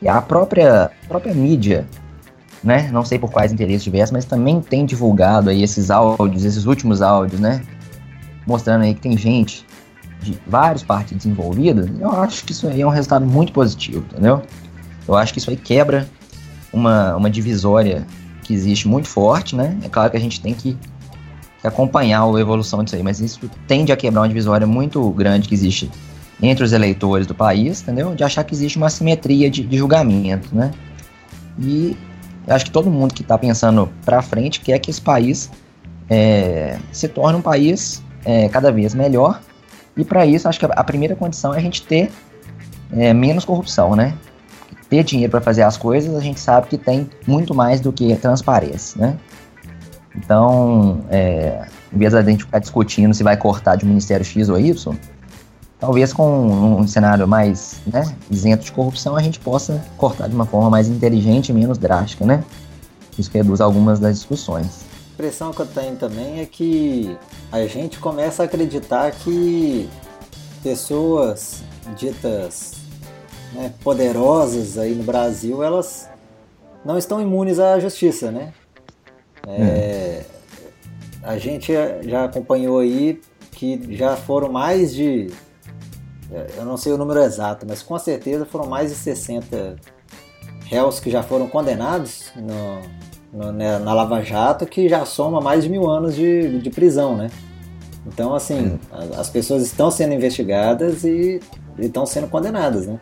e 0.00 0.08
a 0.08 0.20
própria, 0.20 0.90
própria 1.08 1.34
mídia, 1.34 1.86
né? 2.62 2.90
Não 2.92 3.04
sei 3.04 3.18
por 3.18 3.30
quais 3.30 3.52
interesses 3.52 3.82
diversos, 3.82 4.12
mas 4.12 4.24
também 4.24 4.60
tem 4.60 4.84
divulgado 4.84 5.50
aí 5.50 5.62
esses 5.62 5.90
áudios, 5.90 6.44
esses 6.44 6.66
últimos 6.66 7.00
áudios, 7.00 7.40
né? 7.40 7.62
Mostrando 8.46 8.82
aí 8.82 8.94
que 8.94 9.00
tem 9.00 9.16
gente 9.16 9.64
de 10.22 10.38
vários 10.46 10.82
partidos 10.82 11.26
envolvidos. 11.26 11.88
Eu 12.00 12.10
acho 12.10 12.44
que 12.44 12.52
isso 12.52 12.66
aí 12.68 12.80
é 12.80 12.86
um 12.86 12.90
resultado 12.90 13.26
muito 13.26 13.52
positivo, 13.52 14.04
entendeu? 14.12 14.42
Eu 15.06 15.14
acho 15.16 15.32
que 15.32 15.38
isso 15.38 15.50
aí 15.50 15.56
quebra 15.56 16.08
uma, 16.72 17.16
uma 17.16 17.30
divisória 17.30 18.06
que 18.42 18.54
existe 18.54 18.88
muito 18.88 19.08
forte, 19.08 19.54
né? 19.54 19.76
É 19.82 19.88
claro 19.88 20.10
que 20.10 20.16
a 20.16 20.20
gente 20.20 20.40
tem 20.40 20.54
que, 20.54 20.76
que 21.60 21.66
acompanhar 21.66 22.22
a 22.22 22.40
evolução 22.40 22.82
disso 22.82 22.96
aí, 22.96 23.02
mas 23.02 23.20
isso 23.20 23.50
tende 23.66 23.92
a 23.92 23.96
quebrar 23.96 24.22
uma 24.22 24.28
divisória 24.28 24.66
muito 24.66 25.08
grande 25.10 25.48
que 25.48 25.54
existe 25.54 25.90
entre 26.40 26.62
os 26.62 26.72
eleitores 26.72 27.26
do 27.26 27.34
país, 27.34 27.82
entendeu? 27.82 28.14
De 28.14 28.22
achar 28.22 28.44
que 28.44 28.54
existe 28.54 28.76
uma 28.76 28.90
simetria 28.90 29.50
de, 29.50 29.64
de 29.64 29.76
julgamento, 29.76 30.54
né? 30.54 30.70
E 31.58 31.96
acho 32.46 32.66
que 32.66 32.70
todo 32.70 32.90
mundo 32.90 33.14
que 33.14 33.22
está 33.22 33.38
pensando 33.38 33.88
para 34.04 34.20
frente 34.22 34.60
quer 34.60 34.78
que 34.78 34.90
esse 34.90 35.00
país 35.00 35.50
é, 36.08 36.78
se 36.92 37.08
torne 37.08 37.38
um 37.38 37.42
país 37.42 38.02
é, 38.26 38.48
cada 38.48 38.72
vez 38.72 38.94
melhor. 38.94 39.40
E 39.96 40.04
para 40.04 40.26
isso, 40.26 40.48
acho 40.48 40.58
que 40.58 40.66
a 40.68 40.84
primeira 40.84 41.16
condição 41.16 41.54
é 41.54 41.56
a 41.56 41.60
gente 41.60 41.82
ter 41.82 42.10
é, 42.92 43.14
menos 43.14 43.44
corrupção, 43.44 43.96
né? 43.96 44.14
Ter 44.90 45.02
dinheiro 45.04 45.30
para 45.30 45.40
fazer 45.40 45.62
as 45.62 45.76
coisas, 45.76 46.14
a 46.14 46.20
gente 46.20 46.38
sabe 46.38 46.66
que 46.68 46.76
tem 46.76 47.08
muito 47.26 47.54
mais 47.54 47.80
do 47.80 47.92
que 47.92 48.14
transparência, 48.16 49.00
né? 49.00 49.16
Então, 50.14 51.00
é, 51.10 51.66
em 51.92 51.98
vez 51.98 52.12
de 52.12 52.18
a 52.18 52.22
gente 52.22 52.44
ficar 52.44 52.58
discutindo 52.58 53.14
se 53.14 53.22
vai 53.22 53.36
cortar 53.36 53.76
de 53.76 53.86
Ministério 53.86 54.24
X 54.24 54.48
ou 54.48 54.58
Y, 54.58 54.96
talvez 55.78 56.12
com 56.12 56.80
um 56.80 56.86
cenário 56.86 57.26
mais 57.28 57.80
né, 57.86 58.14
isento 58.30 58.64
de 58.64 58.72
corrupção 58.72 59.14
a 59.14 59.22
gente 59.22 59.38
possa 59.38 59.84
cortar 59.96 60.28
de 60.28 60.34
uma 60.34 60.46
forma 60.46 60.70
mais 60.70 60.88
inteligente 60.88 61.50
e 61.50 61.52
menos 61.52 61.78
drástica, 61.78 62.24
né? 62.24 62.42
Isso 63.18 63.30
reduz 63.32 63.60
algumas 63.60 63.98
das 63.98 64.16
discussões. 64.16 64.85
Impressão 65.16 65.50
que 65.50 65.60
eu 65.60 65.66
tenho 65.66 65.96
também 65.96 66.40
é 66.40 66.44
que 66.44 67.16
a 67.50 67.66
gente 67.66 67.98
começa 67.98 68.42
a 68.42 68.44
acreditar 68.44 69.10
que 69.12 69.88
pessoas 70.62 71.62
ditas 71.96 72.74
né, 73.54 73.72
poderosas 73.82 74.76
aí 74.76 74.94
no 74.94 75.02
Brasil, 75.02 75.62
elas 75.62 76.06
não 76.84 76.98
estão 76.98 77.18
imunes 77.18 77.58
à 77.58 77.80
justiça, 77.80 78.30
né? 78.30 78.52
É, 79.48 80.22
a 81.22 81.38
gente 81.38 81.72
já 82.02 82.26
acompanhou 82.26 82.78
aí 82.78 83.18
que 83.52 83.96
já 83.96 84.18
foram 84.18 84.52
mais 84.52 84.94
de, 84.94 85.32
eu 86.58 86.64
não 86.66 86.76
sei 86.76 86.92
o 86.92 86.98
número 86.98 87.20
exato, 87.20 87.64
mas 87.66 87.82
com 87.82 87.98
certeza 87.98 88.44
foram 88.44 88.66
mais 88.66 88.90
de 88.90 88.96
60 88.96 89.76
réus 90.66 91.00
que 91.00 91.10
já 91.10 91.22
foram 91.22 91.48
condenados 91.48 92.30
no, 92.36 92.82
no, 93.32 93.52
né, 93.52 93.78
na 93.78 93.92
Lava 93.92 94.22
Jato, 94.22 94.66
que 94.66 94.88
já 94.88 95.04
soma 95.04 95.40
mais 95.40 95.64
de 95.64 95.70
mil 95.70 95.88
anos 95.88 96.14
de, 96.14 96.60
de 96.60 96.70
prisão, 96.70 97.16
né? 97.16 97.30
Então, 98.06 98.34
assim, 98.34 98.78
é. 98.92 99.18
as 99.20 99.28
pessoas 99.28 99.62
estão 99.62 99.90
sendo 99.90 100.14
investigadas 100.14 101.04
e 101.04 101.40
estão 101.78 102.06
sendo 102.06 102.28
condenadas, 102.28 102.86
né? 102.86 102.98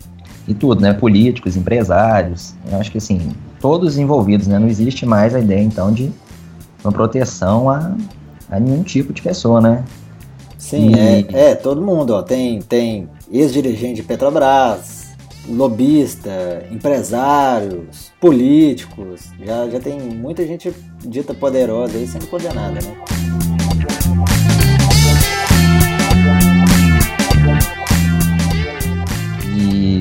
E 0.48 0.54
tudo, 0.54 0.80
né? 0.80 0.92
Políticos, 0.92 1.56
empresários, 1.56 2.54
eu 2.70 2.78
acho 2.78 2.90
que 2.90 2.98
assim, 2.98 3.32
todos 3.60 3.98
envolvidos, 3.98 4.46
né? 4.46 4.58
Não 4.58 4.68
existe 4.68 5.06
mais 5.06 5.34
a 5.34 5.40
ideia, 5.40 5.62
então, 5.62 5.92
de 5.92 6.10
uma 6.82 6.92
proteção 6.92 7.68
a, 7.68 7.94
a 8.50 8.60
nenhum 8.60 8.82
tipo 8.82 9.12
de 9.12 9.22
pessoa, 9.22 9.60
né? 9.60 9.84
Sim, 10.58 10.94
e... 10.94 10.98
é, 11.34 11.50
é, 11.50 11.54
todo 11.54 11.82
mundo, 11.82 12.14
ó. 12.14 12.22
Tem, 12.22 12.60
tem 12.60 13.08
ex-dirigente 13.30 13.96
de 13.96 14.02
Petrobras, 14.02 15.03
lobista, 15.48 16.66
empresários, 16.70 18.12
políticos. 18.20 19.30
Já, 19.44 19.68
já 19.68 19.80
tem 19.80 20.00
muita 20.00 20.46
gente 20.46 20.72
dita 21.00 21.34
poderosa 21.34 21.96
aí 21.96 22.06
sendo 22.06 22.26
condenada, 22.26 22.80
né? 22.80 22.96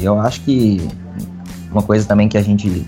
eu 0.03 0.19
acho 0.19 0.41
que 0.41 0.85
uma 1.71 1.81
coisa 1.81 2.07
também 2.07 2.27
que 2.27 2.37
a 2.37 2.41
gente 2.41 2.85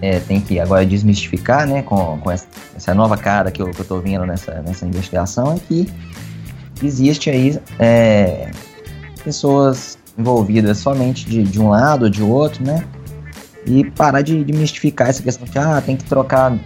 é, 0.00 0.20
tem 0.20 0.40
que 0.40 0.58
agora 0.58 0.86
desmistificar, 0.86 1.66
né, 1.66 1.82
com, 1.82 2.18
com 2.18 2.30
essa, 2.30 2.46
essa, 2.76 2.94
nova 2.94 3.16
cara 3.16 3.50
que 3.50 3.60
eu, 3.60 3.70
que 3.70 3.80
eu 3.80 3.84
tô 3.84 4.00
vendo 4.00 4.24
nessa, 4.24 4.62
nessa 4.62 4.86
investigação, 4.86 5.54
é 5.54 5.58
que 5.58 5.86
existe 6.82 7.28
aí 7.28 7.60
é, 7.78 8.50
pessoas 9.22 9.98
envolvidas 10.20 10.78
somente 10.78 11.26
de, 11.26 11.42
de 11.42 11.60
um 11.60 11.70
lado 11.70 12.04
ou 12.04 12.10
de 12.10 12.22
outro, 12.22 12.64
né, 12.64 12.84
e 13.66 13.84
parar 13.90 14.22
de, 14.22 14.44
de 14.44 14.52
mistificar 14.52 15.08
essa 15.08 15.22
questão 15.22 15.46
de, 15.46 15.58
ah, 15.58 15.82
tem 15.84 15.96
que 15.96 16.04
trocar 16.04 16.56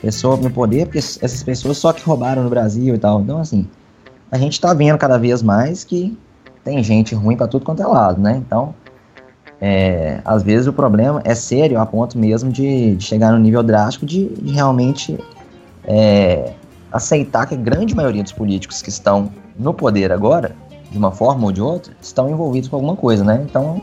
pessoa 0.00 0.36
no 0.36 0.50
poder, 0.50 0.86
porque 0.86 0.98
essas 0.98 1.42
pessoas 1.42 1.78
só 1.78 1.92
que 1.92 2.02
roubaram 2.02 2.42
no 2.42 2.50
Brasil 2.50 2.94
e 2.94 2.98
tal. 2.98 3.20
Então, 3.20 3.40
assim, 3.40 3.66
a 4.30 4.38
gente 4.38 4.60
tá 4.60 4.72
vendo 4.72 4.98
cada 4.98 5.18
vez 5.18 5.42
mais 5.42 5.84
que 5.84 6.16
tem 6.62 6.82
gente 6.82 7.14
ruim 7.14 7.36
para 7.36 7.46
tudo 7.46 7.64
quanto 7.64 7.82
é 7.82 7.86
lado, 7.86 8.20
né? 8.20 8.36
Então, 8.44 8.74
é, 9.60 10.20
às 10.24 10.42
vezes 10.42 10.66
o 10.66 10.72
problema 10.72 11.20
é 11.24 11.34
sério 11.34 11.80
a 11.80 11.86
ponto 11.86 12.18
mesmo 12.18 12.50
de, 12.52 12.96
de 12.96 13.04
chegar 13.04 13.32
no 13.32 13.38
nível 13.38 13.62
drástico 13.62 14.04
de, 14.04 14.28
de 14.28 14.52
realmente 14.52 15.18
é, 15.84 16.52
aceitar 16.92 17.46
que 17.46 17.54
a 17.54 17.58
grande 17.58 17.94
maioria 17.94 18.22
dos 18.22 18.32
políticos 18.32 18.82
que 18.82 18.90
estão 18.90 19.30
no 19.58 19.72
poder 19.72 20.12
agora, 20.12 20.54
de 20.96 20.98
uma 20.98 21.12
forma 21.12 21.44
ou 21.44 21.52
de 21.52 21.60
outra, 21.60 21.92
estão 22.00 22.28
envolvidos 22.30 22.68
com 22.68 22.76
alguma 22.76 22.96
coisa, 22.96 23.22
né? 23.22 23.44
Então, 23.48 23.82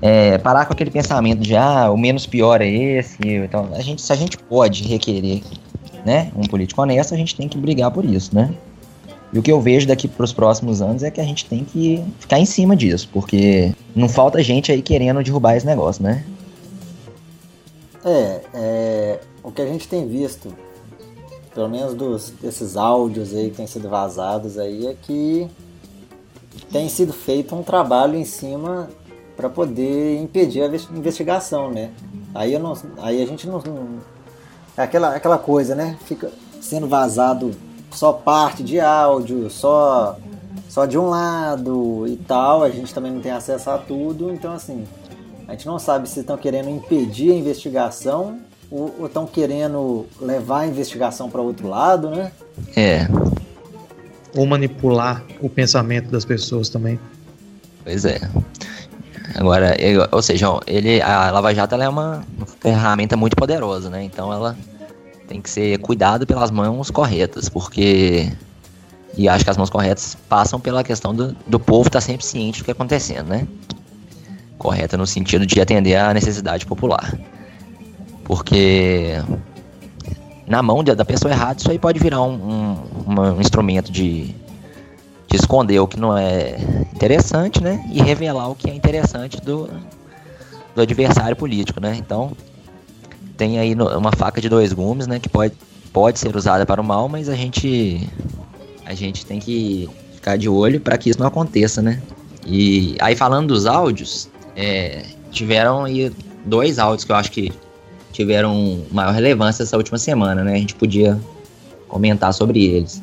é, 0.00 0.36
parar 0.38 0.66
com 0.66 0.72
aquele 0.74 0.90
pensamento 0.90 1.40
de 1.40 1.56
ah, 1.56 1.90
o 1.90 1.96
menos 1.96 2.26
pior 2.26 2.60
é 2.60 2.68
esse. 2.68 3.18
Então, 3.26 3.70
a 3.72 3.80
gente, 3.80 4.02
se 4.02 4.12
a 4.12 4.16
gente 4.16 4.36
pode 4.36 4.84
requerer 4.84 5.42
né, 6.04 6.30
um 6.36 6.42
político 6.42 6.82
honesto, 6.82 7.14
a 7.14 7.16
gente 7.16 7.34
tem 7.34 7.48
que 7.48 7.56
brigar 7.56 7.90
por 7.90 8.04
isso, 8.04 8.34
né? 8.34 8.54
E 9.32 9.38
o 9.38 9.42
que 9.42 9.50
eu 9.50 9.60
vejo 9.60 9.86
daqui 9.88 10.06
para 10.06 10.24
os 10.24 10.32
próximos 10.32 10.82
anos 10.82 11.02
é 11.02 11.10
que 11.10 11.20
a 11.20 11.24
gente 11.24 11.46
tem 11.46 11.64
que 11.64 12.04
ficar 12.20 12.38
em 12.38 12.44
cima 12.44 12.76
disso, 12.76 13.08
porque 13.12 13.74
não 13.96 14.08
falta 14.08 14.42
gente 14.42 14.70
aí 14.70 14.82
querendo 14.82 15.22
derrubar 15.22 15.56
esse 15.56 15.66
negócio, 15.66 16.02
né? 16.02 16.24
É, 18.04 18.40
é 18.52 19.20
o 19.42 19.50
que 19.50 19.62
a 19.62 19.66
gente 19.66 19.88
tem 19.88 20.06
visto, 20.06 20.54
pelo 21.54 21.68
menos 21.68 21.94
dos, 21.94 22.30
desses 22.40 22.76
áudios 22.76 23.34
aí 23.34 23.50
que 23.50 23.56
têm 23.56 23.66
sido 23.66 23.88
vazados 23.88 24.58
aí, 24.58 24.86
é 24.86 24.94
que 25.00 25.48
tem 26.70 26.88
sido 26.88 27.12
feito 27.12 27.54
um 27.54 27.62
trabalho 27.62 28.16
em 28.16 28.24
cima 28.24 28.88
para 29.36 29.48
poder 29.48 30.20
impedir 30.20 30.62
a 30.62 30.66
investigação, 30.96 31.70
né? 31.70 31.90
Aí, 32.34 32.52
eu 32.52 32.60
não, 32.60 32.76
aí 32.98 33.22
a 33.22 33.26
gente 33.26 33.46
não, 33.46 33.58
não 33.60 33.98
é 34.76 34.82
aquela, 34.82 35.14
aquela 35.14 35.38
coisa, 35.38 35.74
né? 35.74 35.96
Fica 36.04 36.30
sendo 36.60 36.86
vazado 36.86 37.52
só 37.92 38.12
parte 38.12 38.62
de 38.62 38.80
áudio, 38.80 39.48
só 39.50 40.16
só 40.68 40.86
de 40.86 40.98
um 40.98 41.08
lado 41.08 42.04
e 42.08 42.16
tal, 42.16 42.64
a 42.64 42.70
gente 42.70 42.92
também 42.92 43.12
não 43.12 43.20
tem 43.20 43.30
acesso 43.30 43.70
a 43.70 43.78
tudo, 43.78 44.32
então 44.32 44.52
assim, 44.52 44.84
a 45.46 45.52
gente 45.52 45.66
não 45.66 45.78
sabe 45.78 46.08
se 46.08 46.20
estão 46.20 46.36
querendo 46.36 46.68
impedir 46.68 47.30
a 47.30 47.36
investigação 47.36 48.40
ou 48.70 49.06
estão 49.06 49.24
querendo 49.24 50.06
levar 50.20 50.60
a 50.60 50.66
investigação 50.66 51.30
para 51.30 51.40
outro 51.40 51.68
lado, 51.68 52.10
né? 52.10 52.32
É. 52.74 53.06
Ou 54.34 54.46
manipular 54.46 55.24
o 55.40 55.48
pensamento 55.48 56.10
das 56.10 56.24
pessoas 56.24 56.68
também. 56.68 56.98
Pois 57.84 58.04
é. 58.04 58.18
Agora, 59.34 59.76
ou 60.12 60.22
seja, 60.22 60.46
ele, 60.66 61.00
a 61.02 61.30
Lava 61.30 61.54
Jato 61.54 61.74
é 61.74 61.88
uma 61.88 62.24
ferramenta 62.60 63.16
muito 63.16 63.36
poderosa, 63.36 63.90
né? 63.90 64.04
Então 64.04 64.32
ela 64.32 64.56
tem 65.26 65.40
que 65.40 65.50
ser 65.50 65.78
cuidado 65.78 66.26
pelas 66.26 66.50
mãos 66.50 66.90
corretas, 66.90 67.48
porque. 67.48 68.30
E 69.16 69.28
acho 69.28 69.44
que 69.44 69.50
as 69.50 69.56
mãos 69.56 69.70
corretas 69.70 70.16
passam 70.28 70.58
pela 70.58 70.82
questão 70.82 71.14
do, 71.14 71.36
do 71.46 71.60
povo 71.60 71.86
estar 71.88 72.00
tá 72.00 72.06
sempre 72.06 72.26
ciente 72.26 72.58
do 72.58 72.64
que 72.64 72.70
está 72.70 72.82
acontecendo, 72.82 73.28
né? 73.28 73.46
Correta 74.58 74.96
no 74.96 75.06
sentido 75.06 75.46
de 75.46 75.60
atender 75.60 75.96
à 75.96 76.12
necessidade 76.12 76.66
popular. 76.66 77.16
Porque 78.24 79.14
na 80.46 80.62
mão 80.62 80.84
da 80.84 81.04
pessoa 81.04 81.32
errada, 81.32 81.58
isso 81.58 81.70
aí 81.70 81.78
pode 81.78 81.98
virar 81.98 82.22
um, 82.22 82.78
um, 83.06 83.20
um 83.20 83.40
instrumento 83.40 83.90
de, 83.90 84.34
de 85.26 85.36
esconder 85.36 85.78
o 85.78 85.88
que 85.88 85.98
não 85.98 86.16
é 86.16 86.56
interessante, 86.94 87.62
né? 87.62 87.82
E 87.90 88.02
revelar 88.02 88.48
o 88.48 88.54
que 88.54 88.68
é 88.68 88.74
interessante 88.74 89.40
do, 89.40 89.70
do 90.74 90.82
adversário 90.82 91.34
político, 91.34 91.80
né? 91.80 91.96
Então, 91.98 92.32
tem 93.36 93.58
aí 93.58 93.74
uma 93.74 94.12
faca 94.12 94.40
de 94.40 94.48
dois 94.48 94.72
gumes, 94.72 95.06
né? 95.06 95.18
Que 95.18 95.28
pode, 95.28 95.54
pode 95.92 96.18
ser 96.18 96.36
usada 96.36 96.66
para 96.66 96.80
o 96.80 96.84
mal, 96.84 97.08
mas 97.08 97.28
a 97.28 97.34
gente 97.34 98.08
a 98.86 98.92
gente 98.92 99.24
tem 99.24 99.40
que 99.40 99.88
ficar 100.14 100.36
de 100.36 100.48
olho 100.48 100.78
para 100.78 100.98
que 100.98 101.08
isso 101.08 101.18
não 101.18 101.26
aconteça, 101.26 101.80
né? 101.80 102.02
E 102.46 102.96
aí 103.00 103.16
falando 103.16 103.48
dos 103.48 103.64
áudios, 103.64 104.28
é, 104.54 105.06
tiveram 105.30 105.84
aí 105.84 106.12
dois 106.44 106.78
áudios 106.78 107.04
que 107.04 107.12
eu 107.12 107.16
acho 107.16 107.30
que 107.30 107.50
tiveram 108.14 108.82
maior 108.90 109.12
relevância 109.12 109.62
essa 109.62 109.76
última 109.76 109.98
semana, 109.98 110.42
né? 110.42 110.54
A 110.54 110.58
gente 110.58 110.74
podia 110.74 111.20
comentar 111.88 112.32
sobre 112.32 112.64
eles. 112.64 113.02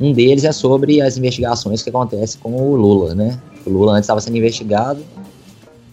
Um 0.00 0.12
deles 0.12 0.44
é 0.44 0.52
sobre 0.52 1.02
as 1.02 1.18
investigações 1.18 1.82
que 1.82 1.90
acontecem 1.90 2.40
com 2.40 2.52
o 2.52 2.76
Lula, 2.76 3.14
né? 3.14 3.38
O 3.66 3.70
Lula 3.70 3.92
antes 3.92 4.04
estava 4.04 4.20
sendo 4.20 4.36
investigado 4.36 5.04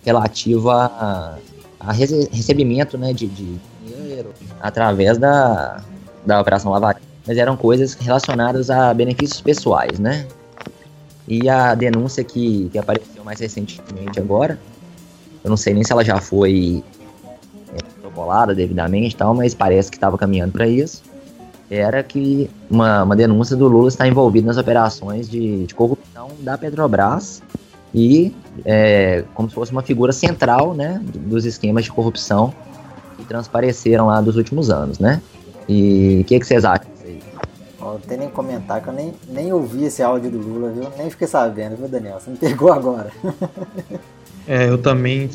relativo 0.03 0.69
a 0.69 1.37
a 1.85 1.91
recebimento 1.91 2.97
né, 2.97 3.13
de, 3.13 3.27
dinheiro 3.27 4.33
através 4.59 5.17
da, 5.17 5.83
da 6.25 6.41
Operação 6.41 6.71
Lava 6.71 6.95
mas 7.27 7.37
eram 7.37 7.57
coisas 7.57 7.95
relacionadas 7.95 8.69
a 8.69 8.93
benefícios 8.93 9.41
pessoais, 9.41 9.97
né? 9.97 10.27
E 11.27 11.49
a 11.49 11.73
denúncia 11.73 12.23
que, 12.23 12.69
que 12.71 12.77
apareceu 12.77 13.23
mais 13.23 13.39
recentemente 13.39 14.19
agora, 14.19 14.59
eu 15.43 15.49
não 15.49 15.57
sei 15.57 15.73
nem 15.73 15.83
se 15.83 15.91
ela 15.91 16.05
já 16.05 16.21
foi 16.21 16.83
protocolada 18.01 18.53
devidamente 18.53 19.15
tal, 19.15 19.33
mas 19.33 19.53
parece 19.53 19.89
que 19.89 19.97
estava 19.97 20.17
caminhando 20.17 20.51
para 20.51 20.67
isso, 20.67 21.03
era 21.69 22.03
que 22.03 22.49
uma, 22.69 23.03
uma 23.03 23.15
denúncia 23.15 23.55
do 23.55 23.67
Lula 23.67 23.87
está 23.87 24.07
envolvido 24.07 24.47
nas 24.47 24.57
operações 24.57 25.29
de, 25.29 25.65
de 25.65 25.73
corrupção 25.73 26.29
da 26.39 26.57
Petrobras 26.57 27.41
e 27.93 28.35
é, 28.63 29.23
como 29.33 29.49
se 29.49 29.55
fosse 29.55 29.71
uma 29.71 29.81
figura 29.81 30.11
central 30.11 30.73
né, 30.73 31.01
dos 31.03 31.45
esquemas 31.45 31.85
de 31.85 31.91
corrupção 31.91 32.53
que 33.17 33.25
transpareceram 33.25 34.07
lá 34.07 34.21
dos 34.21 34.35
últimos 34.35 34.69
anos, 34.69 34.99
né? 34.99 35.21
E 35.67 36.19
o 36.21 36.25
que, 36.25 36.39
que 36.39 36.45
vocês 36.45 36.63
acham 36.65 36.85
disso 36.91 37.05
aí? 37.05 37.19
Não 37.79 37.99
tem 37.99 38.17
nem 38.17 38.29
comentar, 38.29 38.81
que 38.81 38.89
eu 38.89 38.93
nem, 38.93 39.13
nem 39.29 39.53
ouvi 39.53 39.85
esse 39.85 40.03
áudio 40.03 40.29
do 40.29 40.37
Lula, 40.37 40.69
viu? 40.69 40.87
Nem 40.97 41.09
fiquei 41.09 41.27
sabendo, 41.27 41.77
viu, 41.77 41.87
Daniel? 41.87 42.19
Você 42.19 42.29
me 42.29 42.37
pegou 42.37 42.71
agora. 42.71 43.09
é, 44.45 44.69
eu 44.69 44.77
também 44.77 45.29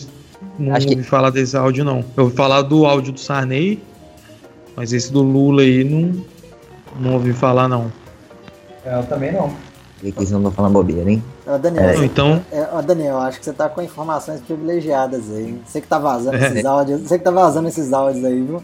não 0.60 0.74
Acho 0.74 0.88
ouvi 0.88 1.02
que... 1.02 1.08
falar 1.08 1.30
desse 1.30 1.56
áudio, 1.56 1.84
não. 1.84 2.04
Eu 2.16 2.24
ouvi 2.24 2.36
falar 2.36 2.62
do 2.62 2.84
áudio 2.84 3.12
do 3.12 3.20
Sarney, 3.20 3.82
mas 4.76 4.92
esse 4.92 5.10
do 5.10 5.22
Lula 5.22 5.62
aí 5.62 5.82
não, 5.84 6.24
não 7.00 7.14
ouvi 7.14 7.32
falar, 7.32 7.66
não. 7.66 7.90
É, 8.84 8.98
eu 8.98 9.02
também 9.04 9.32
não. 9.32 9.50
E 10.02 10.12
que 10.12 10.30
não 10.32 10.42
tô 10.42 10.50
falando 10.50 10.72
bobeira, 10.72 11.10
hein? 11.10 11.22
Ô, 11.46 11.58
Daniel, 11.58 11.90
é. 11.90 12.04
então... 12.04 12.42
É, 12.50 12.82
Daniel, 12.82 13.18
acho 13.18 13.38
que 13.38 13.44
você 13.44 13.52
tá 13.52 13.68
com 13.68 13.82
informações 13.82 14.40
privilegiadas 14.40 15.30
aí. 15.30 15.60
Você 15.66 15.80
que 15.80 15.86
tá 15.86 15.98
vazando 15.98 16.36
é. 16.36 16.46
esses 16.46 16.64
áudios. 16.64 17.00
Você 17.02 17.18
que 17.18 17.24
tá 17.24 17.30
vazando 17.30 17.68
esses 17.68 17.92
áudios 17.92 18.24
aí, 18.24 18.42
viu? 18.42 18.62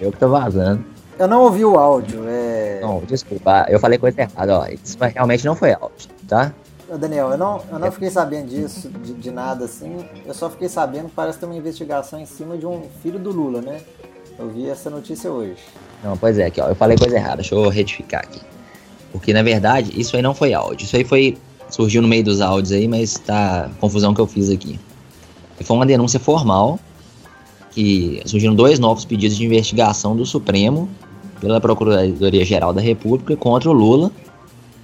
Eu 0.00 0.10
que 0.10 0.18
tô 0.18 0.28
vazando. 0.28 0.84
Eu 1.18 1.28
não 1.28 1.42
ouvi 1.42 1.64
o 1.64 1.78
áudio, 1.78 2.24
é. 2.26 2.80
Não, 2.80 3.00
desculpa, 3.06 3.66
eu 3.68 3.78
falei 3.78 3.98
coisa 3.98 4.22
errada, 4.22 4.58
ó. 4.58 4.66
Isso 4.66 4.96
realmente 5.14 5.44
não 5.44 5.54
foi 5.54 5.72
áudio, 5.72 6.08
tá? 6.26 6.52
Daniel, 6.98 7.30
eu 7.30 7.38
não, 7.38 7.62
eu 7.70 7.78
não 7.78 7.92
fiquei 7.92 8.10
sabendo 8.10 8.48
disso, 8.48 8.88
de, 8.88 9.14
de, 9.14 9.30
nada 9.30 9.64
assim. 9.64 10.04
Eu 10.24 10.34
só 10.34 10.50
fiquei 10.50 10.68
sabendo 10.68 11.08
que 11.08 11.14
parece 11.14 11.38
ter 11.38 11.46
uma 11.46 11.54
investigação 11.54 12.20
em 12.20 12.26
cima 12.26 12.56
de 12.56 12.66
um 12.66 12.82
filho 13.02 13.18
do 13.18 13.30
Lula, 13.30 13.60
né? 13.60 13.80
Eu 14.38 14.48
vi 14.48 14.68
essa 14.68 14.90
notícia 14.90 15.30
hoje. 15.30 15.58
Não, 16.02 16.16
pois 16.16 16.38
é, 16.38 16.46
aqui, 16.46 16.60
ó, 16.60 16.68
eu 16.68 16.74
falei 16.74 16.96
coisa 16.96 17.16
errada, 17.16 17.36
deixa 17.36 17.54
eu 17.54 17.68
retificar 17.68 18.22
aqui. 18.22 18.40
Porque 19.12 19.32
na 19.32 19.42
verdade, 19.42 19.92
isso 19.98 20.16
aí 20.16 20.22
não 20.22 20.34
foi 20.34 20.54
áudio. 20.54 20.84
Isso 20.84 20.96
aí 20.96 21.04
foi. 21.04 21.36
Surgiu 21.68 22.02
no 22.02 22.08
meio 22.08 22.24
dos 22.24 22.40
áudios 22.40 22.72
aí, 22.72 22.88
mas 22.88 23.14
tá. 23.14 23.70
Confusão 23.80 24.14
que 24.14 24.20
eu 24.20 24.26
fiz 24.26 24.50
aqui. 24.50 24.78
Foi 25.60 25.76
uma 25.76 25.86
denúncia 25.86 26.18
formal 26.18 26.78
que 27.70 28.20
surgiram 28.24 28.54
dois 28.54 28.78
novos 28.78 29.04
pedidos 29.04 29.36
de 29.36 29.44
investigação 29.44 30.16
do 30.16 30.26
Supremo 30.26 30.88
pela 31.40 31.60
Procuradoria-Geral 31.60 32.72
da 32.72 32.80
República 32.80 33.36
contra 33.36 33.70
o 33.70 33.72
Lula, 33.72 34.10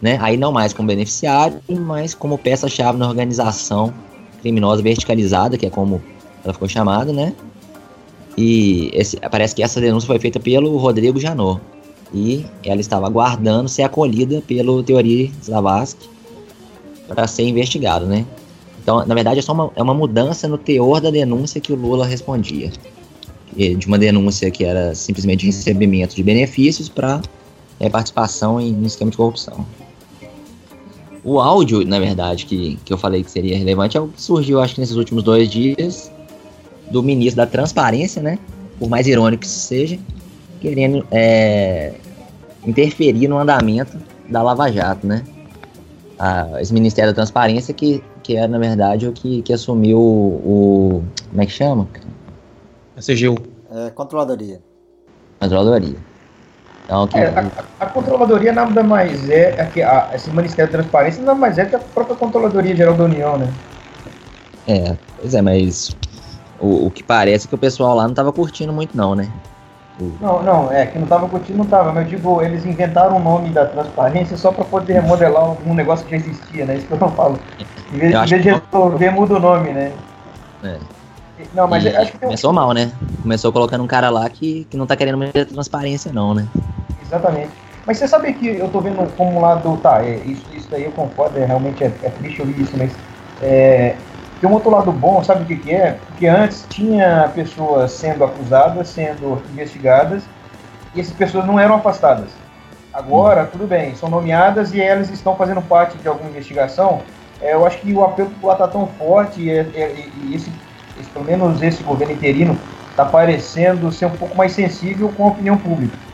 né? 0.01 0.19
Aí 0.21 0.37
não 0.37 0.53
mais 0.53 0.73
como 0.73 0.89
beneficiário, 0.89 1.61
mas 1.69 2.15
como 2.15 2.37
peça-chave 2.39 2.99
na 2.99 3.09
organização 3.09 3.93
criminosa 4.41 4.83
verticalizada, 4.83 5.57
que 5.57 5.67
é 5.67 5.71
como 5.71 6.03
ela 6.45 6.53
ficou 6.53 6.69
chamada, 6.69 7.13
né? 7.13 7.33
E 8.37 8.91
esse, 8.93 9.17
parece 9.17 9.55
que 9.55 9.63
essa 9.63 9.81
denúncia 9.81 10.07
foi 10.07 10.19
feita 10.19 10.39
pelo 10.39 10.77
Rodrigo 10.77 11.19
Janot. 11.19 11.61
E 12.15 12.45
ela 12.65 12.81
estava 12.81 13.07
aguardando 13.07 13.69
ser 13.69 13.83
acolhida 13.83 14.41
pelo 14.47 14.83
Teori 14.83 15.33
Zavascki 15.43 16.09
para 17.09 17.27
ser 17.27 17.43
investigado, 17.45 18.07
né? 18.07 18.25
Então, 18.81 19.05
na 19.05 19.15
verdade, 19.15 19.41
é 19.41 19.43
só 19.43 19.53
uma, 19.53 19.71
é 19.75 19.83
uma 19.83 19.95
mudança 19.95 20.47
no 20.47 20.57
teor 20.57 21.01
da 21.01 21.11
denúncia 21.11 21.61
que 21.61 21.73
o 21.73 21.77
Lula 21.77 22.07
respondia. 22.07 22.71
De 23.57 23.87
uma 23.87 23.99
denúncia 23.99 24.51
que 24.51 24.65
era 24.65 24.95
simplesmente 24.95 25.47
recebimento 25.47 26.15
de 26.15 26.23
benefícios 26.23 26.89
para 26.89 27.23
é, 27.81 27.89
participação 27.89 28.61
em 28.61 28.75
um 28.75 28.85
esquema 28.87 29.11
de 29.11 29.17
corrupção. 29.17 29.67
O 31.27 31.41
áudio, 31.41 31.85
na 31.85 31.99
verdade, 31.99 32.47
que, 32.47 32.77
que 32.85 32.93
eu 32.93 32.97
falei 32.97 33.25
que 33.25 33.31
seria 33.31 33.59
relevante 33.59 33.97
é 33.97 34.01
o 34.01 34.07
que 34.07 34.23
surgiu, 34.23 34.61
acho 34.61 34.77
que 34.77 34.81
nesses 34.81 34.95
últimos 34.95 35.25
dois 35.25 35.51
dias, 35.51 36.11
do 36.91 37.03
ministro 37.03 37.39
da 37.39 37.47
Transparência, 37.47 38.23
né? 38.23 38.39
Por 38.79 38.89
mais 38.89 39.09
irônico 39.09 39.41
que 39.41 39.47
isso 39.49 39.59
seja, 39.59 39.99
querendo 40.61 41.05
é, 41.11 41.95
interferir 42.65 43.27
no 43.27 43.39
andamento 43.39 43.99
da 44.29 44.41
Lava 44.41 44.71
Jato, 44.71 45.05
né? 45.05 45.25
Ah, 46.17 46.61
esse 46.61 46.73
Ministério 46.73 47.11
da 47.11 47.17
Transparência 47.17 47.75
que 47.75 48.01
que 48.27 48.37
era, 48.37 48.49
na 48.49 48.59
verdade, 48.59 49.07
o 49.07 49.13
que, 49.13 49.41
que 49.43 49.53
assumiu 49.53 50.01
o, 50.01 51.01
Como 51.31 51.43
é 51.43 51.47
que 51.47 51.53
chama? 51.53 51.87
A 52.97 53.01
CGU. 53.01 53.37
É, 53.71 53.91
controladoria. 53.91 54.61
Controladoria. 55.39 55.97
Que... 57.11 57.19
é, 57.19 57.27
a, 57.27 57.85
a, 57.85 57.87
controladoria 57.87 58.53
nada 58.53 58.83
mais 58.83 59.29
é, 59.29 59.55
é 59.59 59.65
que 59.65 59.83
a, 59.83 60.11
esse 60.15 60.31
Ministério 60.31 60.71
da 60.71 60.79
Transparência 60.79 61.21
nada 61.23 61.37
mais 61.37 61.59
é 61.59 61.65
que 61.65 61.75
a 61.75 61.81
própria 61.81 62.15
Controladoria 62.15 62.77
Geral 62.77 62.95
da 62.95 63.05
União, 63.05 63.37
né? 63.37 63.49
É, 64.69 64.97
pois 65.21 65.35
é, 65.35 65.43
mas 65.43 65.97
o, 66.61 66.87
o 66.87 66.91
que 66.91 67.03
parece 67.03 67.47
é 67.47 67.49
que 67.49 67.55
o 67.55 67.59
pessoal 67.59 67.97
lá 67.97 68.05
não 68.05 68.11
estava 68.11 68.33
curtindo 68.33 68.73
muito 68.73 68.97
não, 68.97 69.17
né? 69.17 69.29
Não, 70.21 70.43
não, 70.43 70.71
é 70.71 70.85
que 70.85 70.99
não 70.99 71.07
tava 71.07 71.27
curtindo, 71.27 71.59
não 71.59 71.65
tava, 71.65 71.91
mas 71.91 72.05
eu 72.05 72.19
digo, 72.19 72.43
eles 72.43 72.67
inventaram 72.67 73.17
o 73.17 73.21
nome 73.21 73.49
da 73.49 73.65
transparência 73.65 74.37
só 74.37 74.53
para 74.53 74.65
poder 74.65 75.01
remodelar 75.01 75.57
um 75.67 75.75
negócio 75.75 76.05
que 76.05 76.11
já 76.11 76.19
existia, 76.19 76.67
né? 76.67 76.77
Isso 76.77 76.87
que 76.87 76.93
eu 76.93 76.99
não 76.99 77.11
falo. 77.11 77.39
Em 77.93 77.99
vez, 77.99 78.15
em 78.15 78.27
vez 78.27 78.43
de 78.43 78.51
resolver, 78.51 79.11
muda 79.11 79.35
o 79.35 79.41
nome, 79.41 79.73
né? 79.73 79.93
É. 80.63 80.79
Não, 81.55 81.67
mas 81.67 81.87
acho 81.87 82.13
que 82.13 82.19
Começou 82.19 82.53
mal, 82.53 82.73
né? 82.73 82.93
Começou 83.23 83.51
colocando 83.53 83.83
um 83.83 83.87
cara 83.87 84.11
lá 84.11 84.29
que, 84.29 84.67
que 84.71 84.77
não 84.77 84.87
tá 84.87 84.97
querendo 84.97 85.17
muita 85.17 85.47
transparência, 85.47 86.13
não, 86.13 86.35
né? 86.35 86.47
Exatamente. 87.07 87.51
Mas 87.87 87.99
você 87.99 88.09
sabe 88.09 88.33
que 88.33 88.49
eu 88.49 88.69
tô 88.69 88.81
vendo 88.81 89.07
como 89.17 89.41
lado. 89.41 89.77
Tá, 89.79 90.05
é, 90.05 90.17
isso, 90.25 90.45
isso 90.53 90.69
daí 90.71 90.85
eu 90.85 90.93
concordo, 90.93 91.39
é, 91.39 91.45
realmente 91.45 91.85
é, 91.85 91.93
é 92.03 92.11
triste 92.11 92.41
ouvir 92.41 92.61
isso, 92.61 92.77
mas. 92.77 92.93
É, 93.43 93.97
tem 94.41 94.51
um 94.51 94.53
outro 94.53 94.71
lado 94.71 94.93
bom, 94.93 95.23
sabe 95.25 95.45
o 95.45 95.47
que, 95.47 95.57
que 95.57 95.75
é? 95.75 95.93
Porque 96.09 96.27
antes 96.27 96.67
tinha 96.69 97.31
pessoas 97.35 97.93
sendo 97.93 98.23
acusadas, 98.23 98.89
sendo 98.89 99.43
investigadas, 99.51 100.25
e 100.95 101.01
essas 101.01 101.15
pessoas 101.15 101.47
não 101.47 101.59
eram 101.59 101.77
afastadas. 101.77 102.29
Agora, 102.93 103.45
hum. 103.45 103.49
tudo 103.53 103.67
bem, 103.67 103.95
são 103.95 104.11
nomeadas 104.11 104.75
e 104.75 104.81
elas 104.81 105.11
estão 105.11 105.35
fazendo 105.37 105.63
parte 105.63 105.97
de 105.97 106.09
alguma 106.09 106.29
investigação. 106.29 107.01
É, 107.41 107.55
eu 107.55 107.67
acho 107.67 107.79
que 107.79 107.93
o 107.93 108.05
apelo 108.05 108.31
popular 108.31 108.55
está 108.55 108.69
tão 108.69 108.87
forte 108.87 109.41
e, 109.41 109.51
e, 109.51 110.13
e 110.25 110.35
esse, 110.35 110.51
esse, 111.01 111.09
pelo 111.11 111.25
menos 111.25 111.63
esse 111.63 111.83
governo 111.83 112.13
interino 112.13 112.59
está 112.91 113.05
parecendo 113.05 113.91
ser 113.93 114.07
um 114.07 114.17
pouco 114.17 114.37
mais 114.37 114.53
sensível 114.53 115.11
com 115.17 115.25
a 115.25 115.29
opinião 115.29 115.57
pública. 115.57 116.06